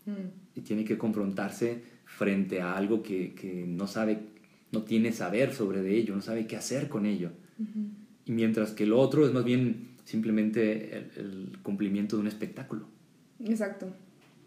Mm. 0.06 0.30
y 0.56 0.60
tiene 0.62 0.84
que 0.86 0.96
confrontarse 0.96 1.82
frente 2.06 2.62
a 2.62 2.74
algo 2.74 3.02
que, 3.02 3.34
que 3.34 3.66
no 3.66 3.86
sabe, 3.86 4.18
no 4.72 4.82
tiene 4.82 5.12
saber 5.12 5.52
sobre 5.52 5.82
de 5.82 5.96
ello, 5.96 6.14
no 6.14 6.22
sabe 6.22 6.46
qué 6.46 6.56
hacer 6.56 6.88
con 6.88 7.06
ello. 7.06 7.30
Y 8.24 8.32
mientras 8.32 8.72
que 8.72 8.86
lo 8.86 8.98
otro 8.98 9.26
es 9.26 9.32
más 9.32 9.44
bien 9.44 9.88
simplemente 10.04 10.96
el, 10.96 11.10
el 11.16 11.58
cumplimiento 11.62 12.16
de 12.16 12.22
un 12.22 12.28
espectáculo. 12.28 12.86
Exacto. 13.44 13.92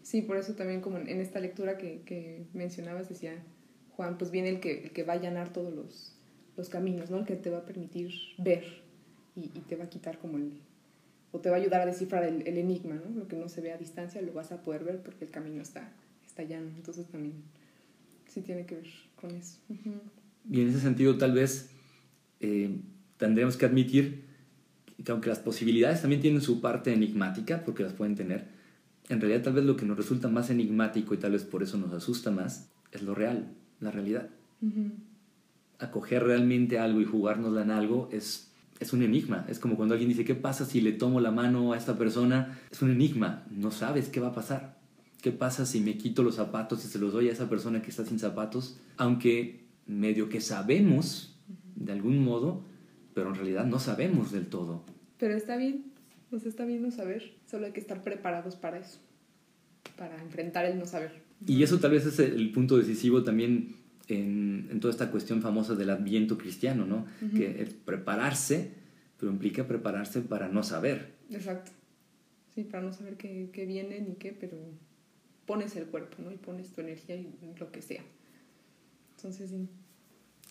Sí, 0.02 0.22
por 0.22 0.36
eso 0.36 0.54
también 0.54 0.80
como 0.80 0.98
en 0.98 1.08
en 1.08 1.20
esta 1.20 1.40
lectura 1.40 1.78
que, 1.78 2.02
que 2.04 2.44
mencionabas 2.52 3.08
decía 3.08 3.42
Juan, 3.96 4.18
pues 4.18 4.30
viene 4.30 4.48
el 4.50 4.60
que, 4.60 4.84
el 4.84 4.90
que 4.90 5.02
va 5.02 5.14
a 5.14 5.16
allanar 5.16 5.52
todos 5.52 5.72
los, 5.72 6.16
los 6.56 6.68
caminos, 6.68 7.10
¿no? 7.10 7.18
El 7.18 7.24
que 7.24 7.36
te 7.36 7.50
va 7.50 7.58
a 7.58 7.64
permitir 7.64 8.10
ver 8.38 8.64
y, 9.36 9.44
y 9.54 9.62
te 9.68 9.76
va 9.76 9.84
a 9.84 9.88
quitar 9.88 10.18
como 10.18 10.36
el... 10.38 10.52
o 11.32 11.38
te 11.38 11.48
va 11.48 11.56
a 11.56 11.60
ayudar 11.60 11.80
a 11.80 11.86
descifrar 11.86 12.24
el, 12.24 12.46
el 12.46 12.58
enigma, 12.58 12.96
¿no? 12.96 13.18
Lo 13.18 13.28
que 13.28 13.36
no 13.36 13.48
se 13.48 13.60
ve 13.60 13.72
a 13.72 13.78
distancia 13.78 14.20
lo 14.20 14.32
vas 14.32 14.52
a 14.52 14.62
poder 14.62 14.84
ver 14.84 15.00
porque 15.02 15.24
el 15.24 15.30
camino 15.30 15.62
está, 15.62 15.92
está 16.26 16.42
llano. 16.42 16.70
Entonces 16.76 17.06
también 17.06 17.34
sí 18.28 18.42
tiene 18.42 18.66
que 18.66 18.74
ver 18.76 18.88
con 19.24 19.36
eso. 19.36 19.58
Ujú. 19.68 20.00
Y 20.50 20.60
en 20.60 20.68
ese 20.68 20.80
sentido 20.80 21.16
tal 21.16 21.32
vez 21.32 21.70
eh, 22.40 22.78
tendremos 23.16 23.56
que 23.56 23.66
admitir 23.66 24.24
que 25.02 25.12
aunque 25.12 25.28
las 25.28 25.38
posibilidades 25.38 26.02
también 26.02 26.20
tienen 26.20 26.40
su 26.40 26.60
parte 26.60 26.92
enigmática, 26.92 27.64
porque 27.64 27.82
las 27.82 27.92
pueden 27.92 28.14
tener, 28.14 28.48
en 29.08 29.20
realidad 29.20 29.42
tal 29.42 29.54
vez 29.54 29.64
lo 29.64 29.76
que 29.76 29.86
nos 29.86 29.96
resulta 29.96 30.28
más 30.28 30.50
enigmático 30.50 31.14
y 31.14 31.18
tal 31.18 31.32
vez 31.32 31.44
por 31.44 31.62
eso 31.62 31.78
nos 31.78 31.92
asusta 31.92 32.30
más 32.30 32.70
es 32.92 33.02
lo 33.02 33.14
real, 33.14 33.48
la 33.80 33.90
realidad. 33.90 34.28
Acoger 35.78 36.22
realmente 36.22 36.78
algo 36.78 37.00
y 37.00 37.04
jugárnosla 37.04 37.62
en 37.62 37.70
algo 37.70 38.08
es, 38.12 38.52
es 38.78 38.92
un 38.92 39.02
enigma. 39.02 39.44
Es 39.48 39.58
como 39.58 39.76
cuando 39.76 39.94
alguien 39.94 40.08
dice, 40.08 40.24
¿qué 40.24 40.34
pasa 40.34 40.64
si 40.64 40.80
le 40.80 40.92
tomo 40.92 41.20
la 41.20 41.30
mano 41.30 41.72
a 41.72 41.76
esta 41.76 41.98
persona? 41.98 42.58
Es 42.70 42.80
un 42.80 42.90
enigma. 42.90 43.44
No 43.50 43.70
sabes 43.70 44.08
qué 44.08 44.20
va 44.20 44.28
a 44.28 44.34
pasar. 44.34 44.73
¿Qué 45.24 45.32
pasa 45.32 45.64
si 45.64 45.80
me 45.80 45.96
quito 45.96 46.22
los 46.22 46.34
zapatos 46.34 46.84
y 46.84 46.88
se 46.88 46.98
los 46.98 47.14
doy 47.14 47.30
a 47.30 47.32
esa 47.32 47.48
persona 47.48 47.80
que 47.80 47.88
está 47.88 48.04
sin 48.04 48.18
zapatos? 48.18 48.78
Aunque 48.98 49.64
medio 49.86 50.28
que 50.28 50.42
sabemos, 50.42 51.40
de 51.76 51.92
algún 51.92 52.22
modo, 52.22 52.62
pero 53.14 53.30
en 53.30 53.36
realidad 53.36 53.64
no 53.64 53.78
sabemos 53.78 54.32
del 54.32 54.48
todo. 54.48 54.84
Pero 55.16 55.34
está 55.34 55.56
bien, 55.56 55.86
sea, 56.30 56.50
está 56.50 56.66
bien 56.66 56.82
no 56.82 56.90
saber, 56.90 57.32
solo 57.46 57.64
hay 57.64 57.72
que 57.72 57.80
estar 57.80 58.02
preparados 58.02 58.56
para 58.56 58.80
eso. 58.80 58.98
para 59.96 60.20
enfrentar 60.20 60.66
el 60.66 60.78
no 60.78 60.84
saber. 60.84 61.22
Y 61.46 61.62
eso 61.62 61.80
tal 61.80 61.92
vez 61.92 62.04
es 62.04 62.18
el 62.18 62.52
punto 62.52 62.76
decisivo 62.76 63.24
también 63.24 63.76
en, 64.08 64.68
en 64.70 64.78
toda 64.78 64.92
esta 64.92 65.10
cuestión 65.10 65.40
famosa 65.40 65.74
del 65.74 65.88
adviento 65.88 66.36
cristiano, 66.36 66.84
¿no? 66.84 67.06
Que 67.34 67.62
el 67.62 67.68
prepararse, 67.68 68.72
pero 69.18 69.32
implica 69.32 69.66
prepararse 69.66 70.20
para 70.20 70.48
no 70.50 70.62
saber. 70.62 71.14
Exacto. 71.30 71.70
Sí, 72.54 72.64
para 72.64 72.82
no 72.82 72.92
saber 72.92 73.16
qué, 73.16 73.48
qué 73.54 73.64
viene 73.64 74.02
ni 74.02 74.16
qué, 74.16 74.36
pero 74.38 74.58
pones 75.46 75.76
el 75.76 75.86
cuerpo, 75.86 76.16
¿no? 76.22 76.32
Y 76.32 76.36
pones 76.36 76.72
tu 76.72 76.80
energía 76.80 77.16
y 77.16 77.28
lo 77.58 77.70
que 77.70 77.82
sea. 77.82 78.02
Entonces, 79.16 79.50
sí. 79.50 79.68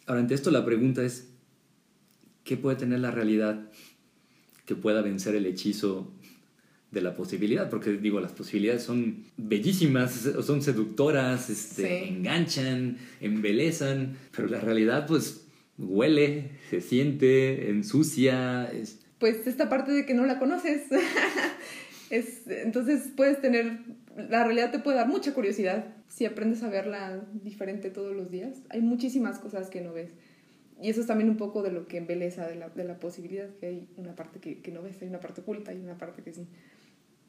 Ahora, 0.06 0.22
ante 0.22 0.34
esto 0.34 0.52
la 0.52 0.66
pregunta 0.66 1.04
es, 1.04 1.30
¿qué 2.44 2.58
puede 2.58 2.78
tener 2.78 3.00
la 3.00 3.12
realidad 3.12 3.70
que 4.66 4.76
pueda 4.76 5.02
vencer 5.02 5.36
el 5.36 5.46
hechizo 5.46 6.12
de 6.92 7.02
la 7.02 7.16
posibilidad? 7.16 7.70
Porque 7.70 7.92
digo, 7.92 8.20
las 8.20 8.34
posibilidades 8.34 8.84
son 8.84 9.26
bellísimas, 9.38 10.12
son 10.46 10.62
seductoras, 10.62 11.50
este, 11.50 12.08
enganchan, 12.08 12.98
embelezan, 13.22 14.18
pero 14.36 14.48
la 14.48 14.60
realidad 14.60 15.08
pues 15.08 15.46
huele, 15.78 16.52
se 16.70 16.82
siente, 16.82 17.70
ensucia. 17.70 18.72
Pues 19.20 19.48
esta 19.48 19.70
parte 19.70 19.92
de 19.92 20.06
que 20.06 20.14
no 20.14 20.26
la 20.26 20.40
conoces. 20.40 20.84
es, 22.10 22.42
entonces 22.48 23.10
puedes 23.16 23.42
tener, 23.42 23.80
la 24.16 24.44
realidad 24.44 24.72
te 24.72 24.80
puede 24.80 24.98
dar 24.98 25.08
mucha 25.08 25.34
curiosidad 25.34 25.86
si 26.08 26.26
aprendes 26.26 26.64
a 26.64 26.70
verla 26.70 27.26
diferente 27.34 27.90
todos 27.90 28.16
los 28.16 28.30
días. 28.30 28.62
Hay 28.70 28.82
muchísimas 28.82 29.40
cosas 29.40 29.70
que 29.70 29.82
no 29.82 29.94
ves. 29.94 30.12
Y 30.82 30.90
eso 30.90 31.02
es 31.02 31.08
también 31.08 31.30
un 31.30 31.38
poco 31.38 31.64
de 31.64 31.72
lo 31.72 31.88
que 31.88 31.98
embeleza 31.98 32.48
de 32.48 32.56
la, 32.56 32.70
de 32.70 32.84
la 32.84 33.00
posibilidad, 33.00 33.50
que 33.56 33.68
hay 33.68 33.90
una 33.98 34.16
parte 34.16 34.40
que, 34.40 34.62
que, 34.62 34.72
no 34.72 34.82
ves, 34.82 35.02
hay 35.02 35.08
una 35.08 35.20
parte 35.20 35.42
oculta 35.42 35.74
y 35.74 35.78
una 35.78 35.98
parte 35.98 36.24
que 36.24 36.34
sí. 36.34 36.48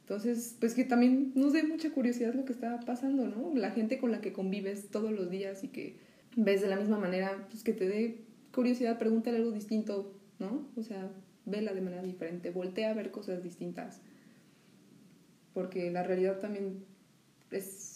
Entonces, 0.01 0.57
pues 0.61 0.75
que 0.75 0.85
también 0.85 1.33
nos 1.35 1.53
dé 1.53 1.63
mucha 1.63 1.91
curiosidad 1.91 2.35
lo 2.35 2.45
que 2.45 2.53
está 2.53 2.81
pasando, 2.81 3.27
¿no? 3.27 3.53
La 3.55 3.71
gente 3.71 3.99
con 3.99 4.13
la 4.13 4.21
que 4.21 4.33
convives 4.33 4.91
todos 4.91 5.13
los 5.13 5.31
días 5.31 5.65
y 5.65 5.69
que 5.69 5.97
ves 6.37 6.61
de 6.61 6.69
la 6.69 6.77
misma 6.77 6.99
manera, 6.99 7.47
pues 7.51 7.63
que 7.63 7.73
te 7.73 7.89
dé 7.89 8.25
curiosidad, 8.53 8.99
pregúntale 8.99 9.39
algo 9.39 9.53
distinto, 9.53 10.13
¿no? 10.39 10.69
O 10.77 10.83
sea, 10.83 11.11
vela 11.47 11.73
de 11.73 11.81
manera 11.81 12.03
diferente, 12.03 12.51
voltea 12.51 12.91
a 12.91 12.95
ver 12.95 13.11
cosas 13.11 13.43
distintas. 13.43 14.01
Porque 15.55 15.91
la 15.91 16.03
realidad 16.03 16.41
también 16.41 16.85
es 17.51 17.95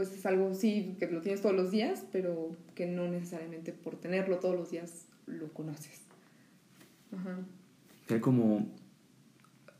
pues 0.00 0.12
es 0.12 0.24
algo, 0.24 0.54
sí, 0.54 0.96
que 0.98 1.08
lo 1.08 1.20
tienes 1.20 1.42
todos 1.42 1.54
los 1.54 1.70
días, 1.70 2.06
pero 2.10 2.56
que 2.74 2.86
no 2.86 3.06
necesariamente 3.06 3.74
por 3.74 3.96
tenerlo 3.96 4.38
todos 4.38 4.56
los 4.56 4.70
días 4.70 5.04
lo 5.26 5.52
conoces. 5.52 6.00
Ajá. 7.12 7.38
Como 8.22 8.66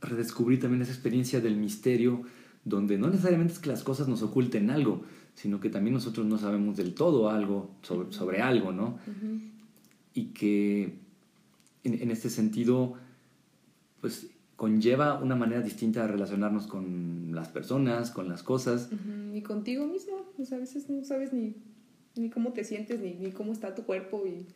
redescubrir 0.03 0.61
también 0.61 0.83
esa 0.83 0.92
experiencia 0.92 1.40
del 1.40 1.57
misterio, 1.57 2.20
donde 2.66 2.99
no 2.99 3.09
necesariamente 3.09 3.55
es 3.55 3.59
que 3.61 3.70
las 3.70 3.83
cosas 3.83 4.09
nos 4.09 4.20
oculten 4.23 4.68
algo, 4.68 5.05
sino 5.37 5.59
que 5.59 5.70
también 5.70 5.94
nosotros 5.94 6.27
no 6.27 6.37
sabemos 6.37 6.77
del 6.77 6.92
todo 6.94 7.31
algo 7.31 7.70
sobre, 7.81 8.12
sobre 8.12 8.42
algo, 8.42 8.73
¿no? 8.73 8.99
Y 10.12 10.35
que 10.35 10.99
en, 11.83 11.94
en, 11.94 12.11
este 12.11 12.29
sentido, 12.29 12.92
pues 14.03 14.29
conlleva 14.61 15.18
una 15.18 15.37
manera 15.37 15.62
distinta 15.62 16.03
de 16.03 16.09
relacionarnos 16.09 16.66
con 16.66 17.35
las 17.35 17.49
personas, 17.49 18.11
con 18.11 18.29
las 18.29 18.42
cosas. 18.42 18.90
Y 19.33 19.40
contigo 19.40 19.87
mismo. 19.87 20.27
A 20.38 20.57
veces 20.59 20.90
no 20.90 21.03
sabes 21.03 21.33
ni, 21.33 21.57
ni 22.14 22.29
cómo 22.29 22.53
te 22.53 22.62
sientes, 22.62 23.01
ni, 23.01 23.14
ni, 23.14 23.33
cómo 23.33 23.55
está 23.55 23.75
tu 23.75 23.85
cuerpo. 23.85 24.27
Y, 24.27 24.46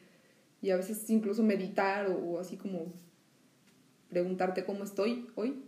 y 0.61 0.73
a 0.73 0.77
veces 0.77 1.09
incluso 1.09 1.43
meditar 1.43 2.11
o, 2.11 2.19
o, 2.19 2.39
así 2.39 2.59
como 2.59 2.93
preguntarte 4.11 4.67
cómo 4.67 4.85
estoy 4.85 5.27
hoy. 5.37 5.63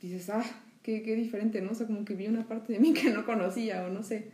Dices, 0.00 0.28
ah, 0.30 0.44
qué, 0.82 1.04
qué 1.04 1.14
diferente, 1.14 1.62
¿no? 1.62 1.70
O 1.70 1.74
sea, 1.76 1.86
como 1.86 2.04
que 2.04 2.16
vi 2.16 2.26
una 2.26 2.48
parte 2.48 2.72
de 2.72 2.80
mí 2.80 2.92
que 3.00 3.10
no 3.10 3.24
conocía 3.24 3.84
o 3.84 3.88
no 3.88 4.02
sé. 4.02 4.32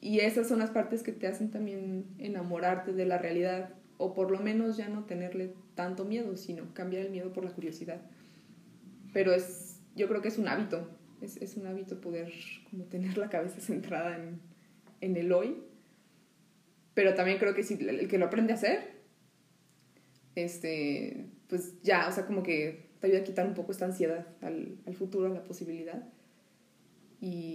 Y 0.00 0.18
esas 0.18 0.48
son 0.48 0.58
las 0.58 0.70
partes 0.70 1.04
que 1.04 1.12
te 1.12 1.28
hacen 1.28 1.52
también 1.52 2.06
enamorarte 2.18 2.92
de 2.92 3.06
la 3.06 3.18
realidad 3.18 3.72
o 3.98 4.14
por 4.14 4.30
lo 4.30 4.40
menos 4.40 4.76
ya 4.76 4.88
no 4.88 5.04
tenerle 5.04 5.54
tanto 5.74 6.04
miedo, 6.04 6.36
sino 6.36 6.72
cambiar 6.74 7.06
el 7.06 7.10
miedo 7.10 7.32
por 7.32 7.44
la 7.44 7.52
curiosidad. 7.52 8.00
Pero 9.12 9.32
es, 9.32 9.80
yo 9.94 10.08
creo 10.08 10.22
que 10.22 10.28
es 10.28 10.38
un 10.38 10.48
hábito, 10.48 10.88
es, 11.20 11.36
es 11.36 11.56
un 11.56 11.66
hábito 11.66 12.00
poder 12.00 12.32
como 12.70 12.84
tener 12.84 13.16
la 13.18 13.28
cabeza 13.28 13.60
centrada 13.60 14.16
en, 14.16 14.40
en, 15.00 15.16
el 15.16 15.32
hoy, 15.32 15.62
pero 16.94 17.14
también 17.14 17.38
creo 17.38 17.54
que 17.54 17.62
si 17.62 17.74
el 17.74 18.08
que 18.08 18.18
lo 18.18 18.26
aprende 18.26 18.52
a 18.52 18.56
hacer, 18.56 18.94
este, 20.34 21.26
pues 21.48 21.80
ya, 21.82 22.08
o 22.08 22.12
sea, 22.12 22.26
como 22.26 22.42
que 22.42 22.90
te 23.00 23.06
ayuda 23.06 23.20
a 23.20 23.24
quitar 23.24 23.46
un 23.46 23.54
poco 23.54 23.72
esta 23.72 23.84
ansiedad 23.84 24.26
al, 24.40 24.78
al 24.86 24.94
futuro, 24.94 25.26
a 25.26 25.34
la 25.34 25.44
posibilidad. 25.44 26.08
Y, 27.20 27.53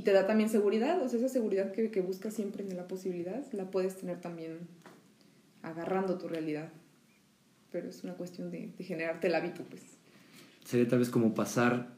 y 0.00 0.02
te 0.02 0.12
da 0.12 0.26
también 0.26 0.48
seguridad, 0.48 1.02
o 1.02 1.08
sea, 1.10 1.18
esa 1.18 1.28
seguridad 1.28 1.72
que, 1.72 1.90
que 1.90 2.00
buscas 2.00 2.32
siempre 2.32 2.66
en 2.66 2.74
la 2.74 2.88
posibilidad, 2.88 3.44
la 3.52 3.70
puedes 3.70 3.98
tener 3.98 4.18
también 4.18 4.60
agarrando 5.60 6.16
tu 6.16 6.26
realidad. 6.26 6.70
Pero 7.70 7.90
es 7.90 8.02
una 8.02 8.14
cuestión 8.14 8.50
de, 8.50 8.72
de 8.78 8.84
generarte 8.84 9.26
el 9.26 9.34
hábito, 9.34 9.62
pues. 9.64 9.82
Sería 10.64 10.88
tal 10.88 11.00
vez 11.00 11.10
como 11.10 11.34
pasar 11.34 11.88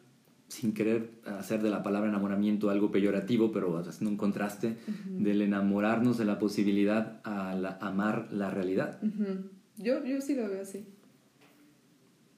sin 0.48 0.74
querer 0.74 1.10
hacer 1.26 1.62
de 1.62 1.70
la 1.70 1.84
palabra 1.84 2.08
enamoramiento 2.08 2.70
algo 2.70 2.90
peyorativo, 2.90 3.52
pero 3.52 3.78
haciendo 3.78 4.10
un 4.10 4.16
contraste 4.16 4.66
uh 4.88 4.90
-huh. 4.90 5.22
del 5.22 5.40
enamorarnos 5.40 6.18
de 6.18 6.24
la 6.24 6.40
posibilidad 6.40 7.20
a 7.22 7.54
la, 7.54 7.78
amar 7.80 8.32
la 8.32 8.50
realidad. 8.50 8.98
Uh 9.00 9.06
-huh. 9.06 9.48
yo, 9.76 10.04
yo 10.04 10.20
sí 10.20 10.34
lo 10.34 10.48
veo 10.48 10.62
así. 10.62 10.84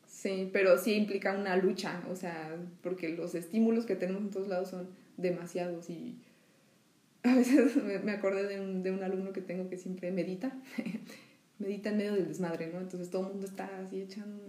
Sí, 0.06 0.50
pero 0.52 0.76
sí 0.76 0.92
implica 0.92 1.34
una 1.34 1.56
lucha, 1.56 2.02
o 2.10 2.16
sea, 2.16 2.54
porque 2.82 3.16
los 3.16 3.34
estímulos 3.34 3.86
que 3.86 3.96
tenemos 3.96 4.20
en 4.20 4.30
todos 4.30 4.48
lados 4.48 4.68
son 4.68 4.88
demasiados 5.16 5.90
y 5.90 6.16
a 7.22 7.34
veces 7.34 7.76
me 8.04 8.12
acordé 8.12 8.46
de 8.46 8.60
un, 8.60 8.82
de 8.82 8.90
un 8.90 9.02
alumno 9.02 9.32
que 9.32 9.40
tengo 9.40 9.68
que 9.70 9.78
siempre 9.78 10.10
medita, 10.10 10.54
medita 11.58 11.88
en 11.88 11.96
medio 11.96 12.14
del 12.14 12.28
desmadre, 12.28 12.70
¿no? 12.72 12.80
Entonces 12.80 13.10
todo 13.10 13.26
el 13.26 13.32
mundo 13.32 13.46
está 13.46 13.78
así 13.78 14.00
echando 14.00 14.42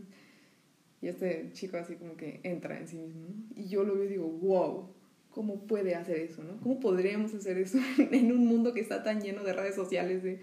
y 1.01 1.07
este 1.07 1.51
chico 1.53 1.77
así 1.77 1.95
como 1.95 2.17
que 2.17 2.39
entra 2.43 2.79
en 2.79 2.87
sí 2.87 2.97
mismo, 2.97 3.27
¿no? 3.27 3.61
Y 3.61 3.67
yo 3.69 3.83
lo 3.83 3.95
veo 3.95 4.05
y 4.05 4.09
digo, 4.09 4.27
wow, 4.27 4.89
¿cómo 5.29 5.67
puede 5.67 5.95
hacer 5.95 6.17
eso, 6.17 6.43
no? 6.43 6.57
¿Cómo 6.61 6.79
podríamos 6.79 7.33
hacer 7.33 7.57
eso 7.57 7.77
en 7.97 8.31
un 8.31 8.45
mundo 8.45 8.73
que 8.73 8.81
está 8.81 9.03
tan 9.03 9.21
lleno 9.21 9.43
de 9.43 9.53
redes 9.53 9.75
sociales, 9.75 10.23
de 10.23 10.41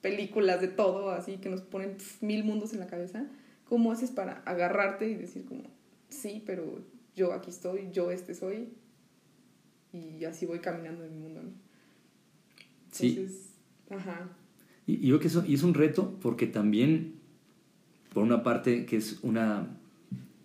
películas, 0.00 0.60
de 0.60 0.68
todo, 0.68 1.10
así 1.10 1.38
que 1.38 1.48
nos 1.48 1.62
ponen 1.62 1.96
pff, 1.96 2.22
mil 2.22 2.44
mundos 2.44 2.72
en 2.72 2.80
la 2.80 2.86
cabeza? 2.86 3.26
¿Cómo 3.68 3.92
haces 3.92 4.10
para 4.10 4.42
agarrarte 4.44 5.08
y 5.08 5.14
decir 5.14 5.44
como, 5.44 5.64
sí, 6.08 6.42
pero 6.44 6.84
yo 7.14 7.32
aquí 7.32 7.50
estoy, 7.50 7.90
yo 7.92 8.10
este 8.10 8.34
soy, 8.34 8.68
y 9.96 10.24
así 10.24 10.46
voy 10.46 10.60
caminando 10.60 11.04
en 11.04 11.12
el 11.12 11.18
mundo, 11.18 11.42
¿no? 11.42 11.50
Entonces, 12.84 13.50
sí. 13.88 13.94
ajá. 13.94 14.28
Y, 14.86 14.94
y 14.94 15.08
yo 15.08 15.18
que 15.18 15.28
eso, 15.28 15.44
y 15.46 15.54
es 15.54 15.62
un 15.62 15.74
reto 15.74 16.18
porque 16.20 16.46
también, 16.46 17.14
por 18.12 18.22
una 18.22 18.42
parte, 18.42 18.86
que 18.86 18.96
es 18.96 19.18
una, 19.22 19.68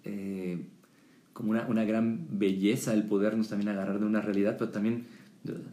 eh, 0.04 0.66
como 1.34 1.52
una, 1.52 1.68
una 1.68 1.84
gran 1.86 2.28
belleza 2.32 2.94
el 2.94 3.04
podernos 3.04 3.50
también 3.50 3.70
agarrar 3.70 4.00
de 4.00 4.06
una 4.06 4.22
realidad, 4.22 4.58
pero 4.58 4.72
también 4.72 5.06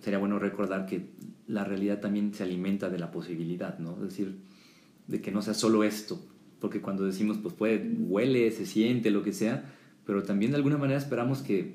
sería 0.00 0.18
bueno 0.18 0.38
recordar 0.38 0.86
que 0.86 1.06
la 1.46 1.64
realidad 1.64 2.00
también 2.00 2.32
se 2.34 2.42
alimenta 2.42 2.90
de 2.90 2.98
la 2.98 3.10
posibilidad, 3.10 3.78
¿no? 3.78 3.94
Es 3.96 4.02
decir, 4.02 4.36
de 5.06 5.20
que 5.20 5.30
no 5.30 5.42
sea 5.42 5.54
solo 5.54 5.84
esto, 5.84 6.20
porque 6.60 6.80
cuando 6.80 7.04
decimos, 7.04 7.38
pues 7.38 7.54
puede, 7.54 7.90
huele, 7.98 8.50
se 8.50 8.66
siente, 8.66 9.10
lo 9.10 9.22
que 9.22 9.32
sea, 9.32 9.64
pero 10.04 10.22
también 10.22 10.52
de 10.52 10.56
alguna 10.56 10.78
manera 10.78 10.98
esperamos 10.98 11.42
que, 11.42 11.74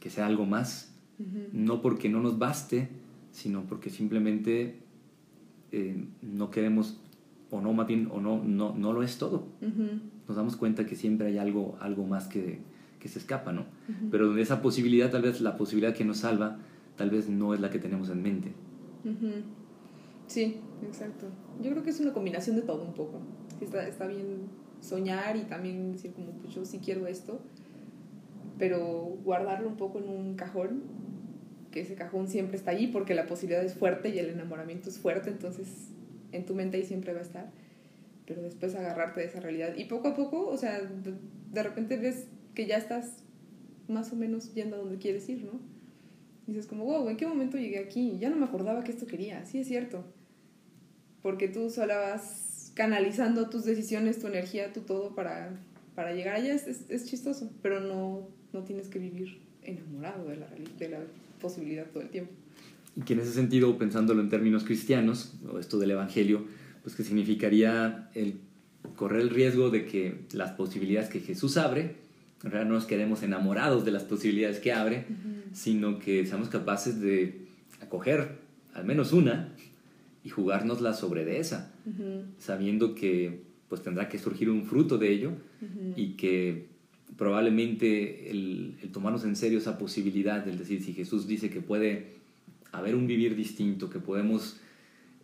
que 0.00 0.10
sea 0.10 0.26
algo 0.26 0.46
más, 0.46 0.94
Uh 1.18 1.22
-huh. 1.22 1.48
No 1.52 1.80
porque 1.82 2.08
no 2.08 2.20
nos 2.20 2.38
baste, 2.38 2.88
sino 3.32 3.64
porque 3.64 3.90
simplemente 3.90 4.78
eh, 5.72 6.04
no 6.22 6.50
queremos, 6.50 7.00
o 7.50 7.60
no, 7.60 7.72
más 7.72 7.86
bien, 7.86 8.08
o 8.12 8.20
no, 8.20 8.42
no, 8.42 8.74
no 8.74 8.92
lo 8.92 9.02
es 9.02 9.18
todo. 9.18 9.48
Uh 9.60 9.66
-huh. 9.66 10.00
Nos 10.26 10.36
damos 10.36 10.56
cuenta 10.56 10.86
que 10.86 10.96
siempre 10.96 11.28
hay 11.28 11.38
algo, 11.38 11.76
algo 11.80 12.06
más 12.06 12.28
que, 12.28 12.60
que 13.00 13.08
se 13.08 13.18
escapa, 13.18 13.52
¿no? 13.52 13.62
Uh 13.62 13.64
-huh. 13.64 14.08
Pero 14.10 14.26
donde 14.26 14.42
esa 14.42 14.60
posibilidad, 14.62 15.10
tal 15.10 15.22
vez 15.22 15.40
la 15.40 15.56
posibilidad 15.56 15.94
que 15.94 16.04
nos 16.04 16.18
salva, 16.18 16.58
tal 16.96 17.10
vez 17.10 17.28
no 17.28 17.54
es 17.54 17.60
la 17.60 17.70
que 17.70 17.78
tenemos 17.78 18.10
en 18.10 18.22
mente. 18.22 18.52
Sí, 20.26 20.56
exacto. 20.86 21.26
Yo 21.62 21.70
creo 21.70 21.82
que 21.82 21.90
es 21.90 22.00
una 22.00 22.12
combinación 22.12 22.56
de 22.56 22.62
todo 22.62 22.82
un 22.84 22.92
poco. 22.92 23.20
Está, 23.60 23.88
está 23.88 24.06
bien 24.06 24.48
soñar 24.80 25.36
y 25.36 25.44
también 25.44 25.92
decir 25.92 26.12
como, 26.12 26.32
pues 26.32 26.54
yo 26.54 26.64
sí 26.64 26.78
quiero 26.84 27.06
esto, 27.06 27.40
pero 28.58 29.16
guardarlo 29.24 29.68
un 29.68 29.76
poco 29.76 29.98
en 29.98 30.08
un 30.08 30.34
cajón 30.34 30.82
que 31.70 31.80
ese 31.80 31.94
cajón 31.94 32.28
siempre 32.28 32.56
está 32.56 32.72
ahí 32.72 32.86
porque 32.88 33.14
la 33.14 33.26
posibilidad 33.26 33.64
es 33.64 33.74
fuerte 33.74 34.08
y 34.10 34.18
el 34.18 34.30
enamoramiento 34.30 34.88
es 34.88 34.98
fuerte, 34.98 35.30
entonces 35.30 35.68
en 36.32 36.46
tu 36.46 36.54
mente 36.54 36.76
ahí 36.76 36.84
siempre 36.84 37.12
va 37.12 37.20
a 37.20 37.22
estar, 37.22 37.50
pero 38.26 38.42
después 38.42 38.74
agarrarte 38.74 39.20
de 39.20 39.26
esa 39.26 39.40
realidad. 39.40 39.74
Y 39.76 39.84
poco 39.84 40.08
a 40.08 40.14
poco, 40.14 40.46
o 40.46 40.56
sea, 40.56 40.80
de, 40.80 41.62
repente 41.62 41.96
ves 41.96 42.26
que 42.54 42.66
ya 42.66 42.76
estás 42.76 43.22
más 43.88 44.12
o 44.12 44.16
menos 44.16 44.54
yendo 44.54 44.76
a 44.76 44.78
donde 44.80 44.98
quieres 44.98 45.28
ir, 45.28 45.44
¿no? 45.44 45.60
Dices 46.46 46.66
como, 46.66 46.84
wow, 46.84 47.08
¿en 47.08 47.16
qué 47.16 47.26
momento 47.26 47.58
llegué 47.58 47.78
aquí? 47.78 48.18
Ya 48.18 48.30
no 48.30 48.36
me 48.36 48.46
acordaba 48.46 48.82
que 48.82 48.92
esto 48.92 49.06
quería, 49.06 49.44
sí 49.44 49.58
es 49.60 49.68
cierto, 49.68 50.04
porque 51.22 51.48
tú 51.48 51.70
sola 51.70 51.98
vas 51.98 52.72
canalizando 52.74 53.50
tus 53.50 53.64
decisiones, 53.64 54.18
tu 54.18 54.28
energía, 54.28 54.72
tu 54.72 54.80
todo 54.82 55.14
para 55.14 55.58
para 55.98 56.12
llegar 56.12 56.36
allá. 56.36 56.54
Es, 56.54 56.88
es, 56.88 57.06
chistoso, 57.06 57.50
pero 57.60 57.80
no, 57.80 58.28
no 58.52 58.62
tienes 58.62 58.86
que 58.86 59.00
vivir 59.00 59.40
enamorado 59.64 60.28
de 60.28 60.36
la, 60.36 60.46
de 60.78 60.88
la 60.88 61.00
posibilidad 61.38 61.86
todo 61.86 62.02
el 62.02 62.10
tiempo. 62.10 62.32
Y 62.96 63.02
que 63.02 63.14
en 63.14 63.20
ese 63.20 63.32
sentido, 63.32 63.78
pensándolo 63.78 64.20
en 64.20 64.28
términos 64.28 64.64
cristianos, 64.64 65.34
o 65.50 65.58
esto 65.58 65.78
del 65.78 65.92
Evangelio, 65.92 66.44
pues 66.82 66.94
que 66.94 67.04
significaría 67.04 68.10
el 68.14 68.40
correr 68.96 69.20
el 69.20 69.30
riesgo 69.30 69.70
de 69.70 69.84
que 69.86 70.20
las 70.32 70.52
posibilidades 70.52 71.08
que 71.08 71.20
Jesús 71.20 71.56
abre, 71.56 71.96
en 72.42 72.50
realidad 72.50 72.68
no 72.68 72.74
nos 72.74 72.86
quedemos 72.86 73.22
enamorados 73.22 73.84
de 73.84 73.90
las 73.90 74.04
posibilidades 74.04 74.58
que 74.60 74.72
abre, 74.72 75.06
sino 75.52 75.98
que 75.98 76.24
seamos 76.26 76.48
capaces 76.48 77.00
de 77.00 77.46
acoger 77.80 78.38
al 78.74 78.84
menos 78.84 79.12
una 79.12 79.54
y 80.24 80.30
jugárnosla 80.30 80.94
sobre 80.94 81.24
de 81.24 81.38
esa, 81.38 81.72
sabiendo 82.38 82.94
que 82.94 83.42
pues 83.68 83.82
tendrá 83.82 84.08
que 84.08 84.18
surgir 84.18 84.50
un 84.50 84.64
fruto 84.64 84.98
de 84.98 85.12
ello 85.12 85.32
y 85.96 86.10
que 86.12 86.66
probablemente 87.18 88.30
el, 88.30 88.78
el, 88.82 88.90
tomarnos 88.90 89.24
en 89.24 89.36
serio 89.36 89.58
esa 89.58 89.76
posibilidad, 89.76 90.46
el 90.48 90.56
decir, 90.56 90.82
si 90.82 90.94
Jesús 90.94 91.26
dice 91.26 91.50
que 91.50 91.60
puede 91.60 92.14
haber 92.72 92.94
un 92.94 93.06
vivir 93.06 93.34
distinto, 93.34 93.90
que 93.90 93.98
podemos, 93.98 94.58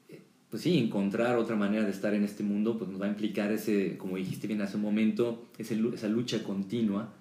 eh, 0.08 0.20
pues 0.50 0.64
sí, 0.64 0.76
encontrar 0.76 1.38
otra 1.38 1.56
manera 1.56 1.84
de 1.84 1.92
estar 1.92 2.12
en 2.12 2.24
este 2.24 2.42
mundo, 2.42 2.76
pues 2.76 2.90
nos 2.90 3.00
va 3.00 3.06
a 3.06 3.10
implicar 3.10 3.52
ese, 3.52 3.96
como 3.96 4.16
dijiste 4.16 4.48
bien 4.48 4.60
hace 4.60 4.76
un 4.76 4.82
momento, 4.82 5.46
ese, 5.56 5.80
esa 5.94 6.08
lucha 6.08 6.42
continua 6.42 7.14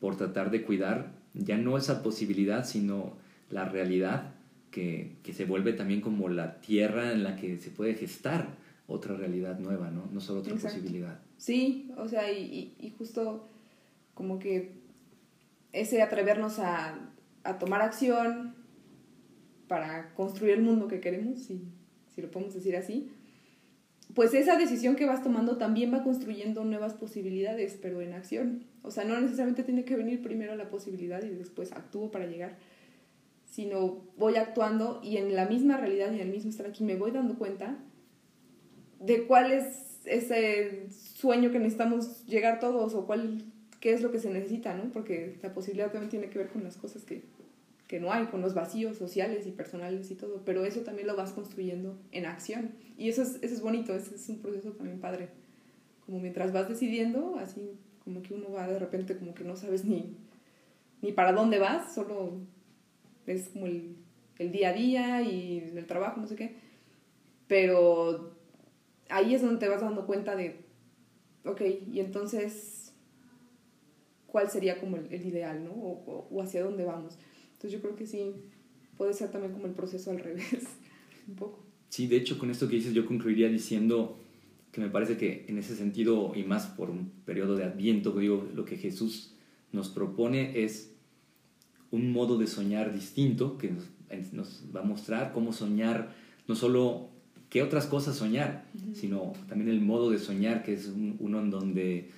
por 0.00 0.16
tratar 0.16 0.50
de 0.50 0.62
cuidar 0.62 1.12
ya 1.34 1.56
no 1.56 1.78
esa 1.78 2.02
posibilidad, 2.02 2.66
sino 2.66 3.16
la 3.50 3.68
realidad 3.68 4.34
que, 4.72 5.16
que, 5.22 5.32
se 5.32 5.44
vuelve 5.44 5.72
también 5.72 6.00
como 6.00 6.28
la 6.28 6.60
tierra 6.60 7.12
en 7.12 7.22
la 7.22 7.36
que 7.36 7.56
se 7.56 7.70
puede 7.70 7.94
gestar 7.94 8.48
otra 8.86 9.16
realidad 9.16 9.58
nueva, 9.58 9.90
¿no? 9.90 10.08
No 10.12 10.20
solo 10.20 10.40
otra 10.40 10.56
posibilidad. 10.56 11.20
Sí, 11.36 11.90
o 11.96 12.08
sea, 12.08 12.32
y, 12.32 12.74
y, 12.80 12.90
justo 12.98 13.48
como 14.18 14.40
que 14.40 14.72
ese 15.72 16.02
atrevernos 16.02 16.58
a, 16.58 16.98
a, 17.44 17.58
tomar 17.60 17.82
acción 17.82 18.56
para 19.68 20.12
construir 20.14 20.54
el 20.54 20.62
mundo 20.62 20.88
que 20.88 20.98
queremos, 20.98 21.38
si, 21.38 21.62
si 22.12 22.20
lo 22.20 22.28
podemos 22.28 22.52
decir 22.52 22.76
así, 22.76 23.12
pues 24.14 24.34
esa 24.34 24.56
decisión 24.56 24.96
que 24.96 25.06
vas 25.06 25.22
tomando 25.22 25.56
también 25.56 25.94
va 25.94 26.02
construyendo 26.02 26.64
nuevas 26.64 26.94
posibilidades, 26.94 27.78
pero 27.80 28.00
en 28.00 28.12
acción. 28.12 28.64
O 28.82 28.90
sea, 28.90 29.04
no 29.04 29.20
necesariamente 29.20 29.62
tiene 29.62 29.84
que 29.84 29.94
venir 29.94 30.20
primero 30.20 30.56
la 30.56 30.68
posibilidad 30.68 31.22
y 31.22 31.28
después 31.28 31.70
actúo 31.70 32.10
para 32.10 32.26
llegar 32.26 32.56
sino 33.58 34.04
voy 34.16 34.36
actuando 34.36 35.00
y 35.02 35.16
en 35.16 35.34
la 35.34 35.46
misma 35.46 35.76
realidad 35.76 36.12
y 36.12 36.16
en 36.16 36.28
el 36.28 36.30
mismo 36.30 36.50
estar 36.50 36.66
aquí 36.66 36.84
me 36.84 36.96
voy 36.96 37.10
dando 37.12 37.38
cuenta 37.38 37.78
de 39.00 39.26
cuál 39.26 39.52
es 39.52 40.00
ese 40.04 40.88
sueño 40.90 41.50
que 41.50 41.58
necesitamos 41.58 42.26
llegar 42.26 42.60
todos 42.60 42.94
o 42.94 43.06
cuál, 43.06 43.42
qué 43.80 43.92
es 43.92 44.02
lo 44.02 44.10
que 44.10 44.18
se 44.18 44.30
necesita, 44.30 44.74
¿no? 44.74 44.90
Porque 44.92 45.38
la 45.42 45.52
posibilidad 45.52 45.90
también 45.90 46.10
tiene 46.10 46.30
que 46.30 46.38
ver 46.38 46.48
con 46.48 46.64
las 46.64 46.76
cosas 46.76 47.04
que, 47.04 47.22
que 47.86 48.00
no 48.00 48.12
hay, 48.12 48.26
con 48.26 48.40
los 48.40 48.54
vacíos 48.54 48.96
sociales 48.96 49.46
y 49.46 49.50
personales 49.50 50.10
y 50.10 50.14
todo, 50.14 50.42
pero 50.44 50.64
eso 50.64 50.80
también 50.80 51.06
lo 51.06 51.16
vas 51.16 51.32
construyendo 51.32 51.98
en 52.12 52.26
acción. 52.26 52.72
Y 52.96 53.08
eso 53.08 53.22
es, 53.22 53.38
eso 53.42 53.54
es 53.54 53.60
bonito, 53.60 53.94
ese 53.94 54.14
es 54.14 54.28
un 54.28 54.40
proceso 54.40 54.72
también 54.72 55.00
padre. 55.00 55.28
Como 56.04 56.20
mientras 56.20 56.52
vas 56.52 56.68
decidiendo, 56.68 57.36
así 57.38 57.78
como 58.04 58.22
que 58.22 58.34
uno 58.34 58.52
va 58.52 58.66
de 58.66 58.78
repente 58.78 59.16
como 59.16 59.34
que 59.34 59.44
no 59.44 59.56
sabes 59.56 59.84
ni, 59.84 60.16
ni 61.02 61.12
para 61.12 61.32
dónde 61.32 61.58
vas, 61.58 61.94
solo 61.94 62.40
es 63.26 63.50
como 63.50 63.66
el, 63.66 63.96
el 64.38 64.52
día 64.52 64.70
a 64.70 64.72
día 64.72 65.22
y 65.22 65.72
el 65.76 65.86
trabajo, 65.86 66.20
no 66.20 66.26
sé 66.26 66.36
qué. 66.36 66.56
Pero 67.46 68.32
ahí 69.08 69.34
es 69.34 69.42
donde 69.42 69.58
te 69.58 69.68
vas 69.68 69.80
dando 69.80 70.06
cuenta 70.06 70.36
de, 70.36 70.64
ok, 71.44 71.62
y 71.92 72.00
entonces, 72.00 72.77
¿cuál 74.30 74.50
sería 74.50 74.78
como 74.78 74.96
el, 74.96 75.26
ideal, 75.26 75.64
¿no? 75.64 75.72
O, 75.72 76.28
o, 76.30 76.42
hacia 76.42 76.62
dónde 76.62 76.84
vamos. 76.84 77.18
Entonces 77.52 77.72
yo 77.72 77.80
creo 77.80 77.96
que 77.96 78.06
sí, 78.06 78.32
puede 78.96 79.12
ser 79.12 79.30
también 79.30 79.52
como 79.52 79.66
el 79.66 79.72
proceso 79.72 80.10
al 80.10 80.18
revés, 80.20 80.64
un 81.26 81.34
poco. 81.34 81.64
Sí, 81.88 82.06
de 82.06 82.16
hecho, 82.16 82.38
con 82.38 82.50
esto 82.50 82.68
que 82.68 82.76
dices, 82.76 82.92
yo 82.92 83.06
concluiría 83.06 83.48
diciendo 83.48 84.18
que 84.72 84.80
me 84.80 84.90
parece 84.90 85.16
que 85.16 85.46
en 85.48 85.58
ese 85.58 85.74
sentido, 85.74 86.32
y 86.34 86.44
más 86.44 86.66
por 86.66 86.90
un 86.90 87.10
periodo 87.24 87.56
de 87.56 87.64
adviento, 87.64 88.12
digo, 88.12 88.46
lo 88.54 88.64
que 88.64 88.76
Jesús 88.76 89.34
nos 89.72 89.88
propone 89.88 90.62
es 90.62 90.92
un 91.90 92.12
modo 92.12 92.36
de 92.36 92.46
soñar 92.46 92.92
distinto 92.92 93.56
que 93.56 93.70
nos, 94.32 94.62
va 94.74 94.80
a 94.80 94.84
mostrar 94.84 95.32
cómo 95.32 95.52
soñar, 95.52 96.14
no 96.46 96.54
solo 96.54 97.08
qué 97.48 97.62
otras 97.62 97.86
cosas 97.86 98.16
soñar, 98.16 98.66
sino 98.92 99.32
también 99.48 99.70
el 99.70 99.80
modo 99.80 100.10
de 100.10 100.18
soñar, 100.18 100.62
que 100.62 100.74
es 100.74 100.92
uno 101.18 101.40
en 101.40 101.50
donde 101.50 102.10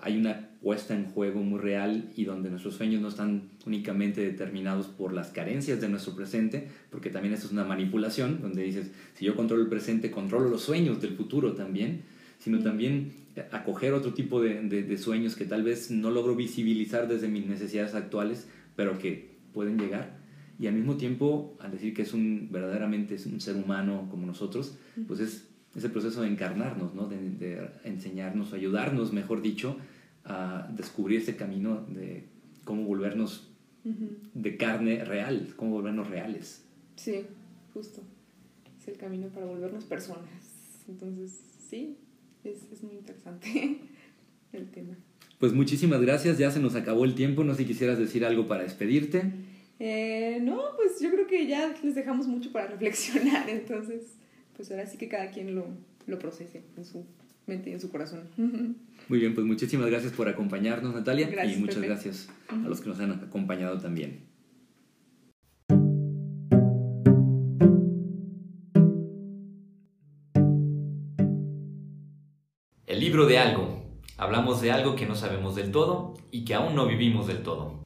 hay 0.00 0.16
una 0.16 0.51
puesta 0.62 0.94
en 0.94 1.06
juego 1.06 1.42
muy 1.42 1.58
real 1.58 2.10
y 2.16 2.24
donde 2.24 2.48
nuestros 2.48 2.76
sueños 2.76 3.02
no 3.02 3.08
están 3.08 3.50
únicamente 3.66 4.20
determinados 4.20 4.86
por 4.86 5.12
las 5.12 5.28
carencias 5.30 5.80
de 5.80 5.88
nuestro 5.88 6.14
presente, 6.14 6.68
porque 6.90 7.10
también 7.10 7.34
eso 7.34 7.46
es 7.46 7.52
una 7.52 7.64
manipulación, 7.64 8.40
donde 8.40 8.62
dices, 8.62 8.90
si 9.14 9.24
yo 9.24 9.34
controlo 9.34 9.62
el 9.62 9.68
presente, 9.68 10.10
controlo 10.10 10.48
los 10.48 10.62
sueños 10.62 11.00
del 11.02 11.16
futuro 11.16 11.54
también, 11.54 12.02
sino 12.38 12.60
también 12.60 13.12
acoger 13.50 13.92
otro 13.92 14.14
tipo 14.14 14.40
de, 14.40 14.62
de 14.62 14.98
sueños 14.98 15.36
que 15.36 15.44
tal 15.44 15.62
vez 15.62 15.90
no 15.90 16.10
logro 16.10 16.36
visibilizar 16.36 17.08
desde 17.08 17.28
mis 17.28 17.46
necesidades 17.46 17.94
actuales, 17.94 18.48
pero 18.76 18.98
que 18.98 19.32
pueden 19.52 19.78
llegar. 19.78 20.16
Y 20.58 20.66
al 20.66 20.74
mismo 20.74 20.96
tiempo, 20.96 21.56
al 21.60 21.72
decir 21.72 21.92
que 21.94 22.02
es 22.02 22.12
un 22.12 22.48
verdaderamente 22.52 23.16
es 23.16 23.26
un 23.26 23.40
ser 23.40 23.56
humano 23.56 24.06
como 24.10 24.26
nosotros, 24.26 24.78
pues 25.08 25.20
es 25.20 25.48
ese 25.74 25.88
proceso 25.88 26.22
de 26.22 26.28
encarnarnos, 26.28 26.94
¿no? 26.94 27.08
de, 27.08 27.30
de 27.30 27.68
enseñarnos, 27.84 28.52
ayudarnos, 28.52 29.12
mejor 29.12 29.40
dicho, 29.40 29.76
a 30.24 30.68
descubrir 30.74 31.20
ese 31.20 31.36
camino 31.36 31.84
de 31.88 32.24
cómo 32.64 32.84
volvernos 32.84 33.48
de 33.84 34.56
carne 34.56 35.04
real, 35.04 35.54
cómo 35.56 35.72
volvernos 35.72 36.08
reales. 36.08 36.64
Sí, 36.96 37.24
justo. 37.74 38.00
Es 38.80 38.88
el 38.88 38.96
camino 38.96 39.28
para 39.28 39.46
volvernos 39.46 39.84
personas. 39.84 40.28
Entonces, 40.88 41.38
sí, 41.68 41.96
es, 42.44 42.58
es 42.72 42.82
muy 42.82 42.94
interesante 42.94 43.80
el 44.52 44.70
tema. 44.70 44.96
Pues 45.38 45.52
muchísimas 45.52 46.00
gracias, 46.00 46.38
ya 46.38 46.52
se 46.52 46.60
nos 46.60 46.76
acabó 46.76 47.04
el 47.04 47.16
tiempo, 47.16 47.42
no 47.42 47.54
sé 47.54 47.62
si 47.62 47.66
quisieras 47.66 47.98
decir 47.98 48.24
algo 48.24 48.46
para 48.46 48.62
despedirte. 48.62 49.32
Eh, 49.80 50.38
no, 50.40 50.62
pues 50.76 51.00
yo 51.00 51.10
creo 51.10 51.26
que 51.26 51.48
ya 51.48 51.74
les 51.82 51.96
dejamos 51.96 52.28
mucho 52.28 52.52
para 52.52 52.66
reflexionar, 52.68 53.50
entonces, 53.50 54.02
pues 54.56 54.70
ahora 54.70 54.86
sí 54.86 54.98
que 54.98 55.08
cada 55.08 55.30
quien 55.32 55.56
lo, 55.56 55.66
lo 56.06 56.18
procese 56.20 56.62
en 56.76 56.84
su 56.84 57.04
mente 57.46 57.70
y 57.70 57.72
en 57.74 57.80
su 57.80 57.90
corazón. 57.90 58.28
Muy 59.08 59.18
bien, 59.18 59.34
pues 59.34 59.46
muchísimas 59.46 59.88
gracias 59.88 60.12
por 60.12 60.28
acompañarnos, 60.28 60.94
Natalia, 60.94 61.44
y 61.44 61.56
muchas 61.56 61.82
gracias 61.82 62.28
a 62.48 62.68
los 62.68 62.80
que 62.80 62.88
nos 62.88 63.00
han 63.00 63.12
acompañado 63.12 63.78
también. 63.78 64.30
El 72.86 73.00
libro 73.00 73.26
de 73.26 73.38
algo 73.38 73.82
Hablamos 74.22 74.60
de 74.60 74.70
algo 74.70 74.94
que 74.94 75.04
no 75.04 75.16
sabemos 75.16 75.56
del 75.56 75.72
todo 75.72 76.14
y 76.30 76.44
que 76.44 76.54
aún 76.54 76.76
no 76.76 76.86
vivimos 76.86 77.26
del 77.26 77.42
todo. 77.42 77.81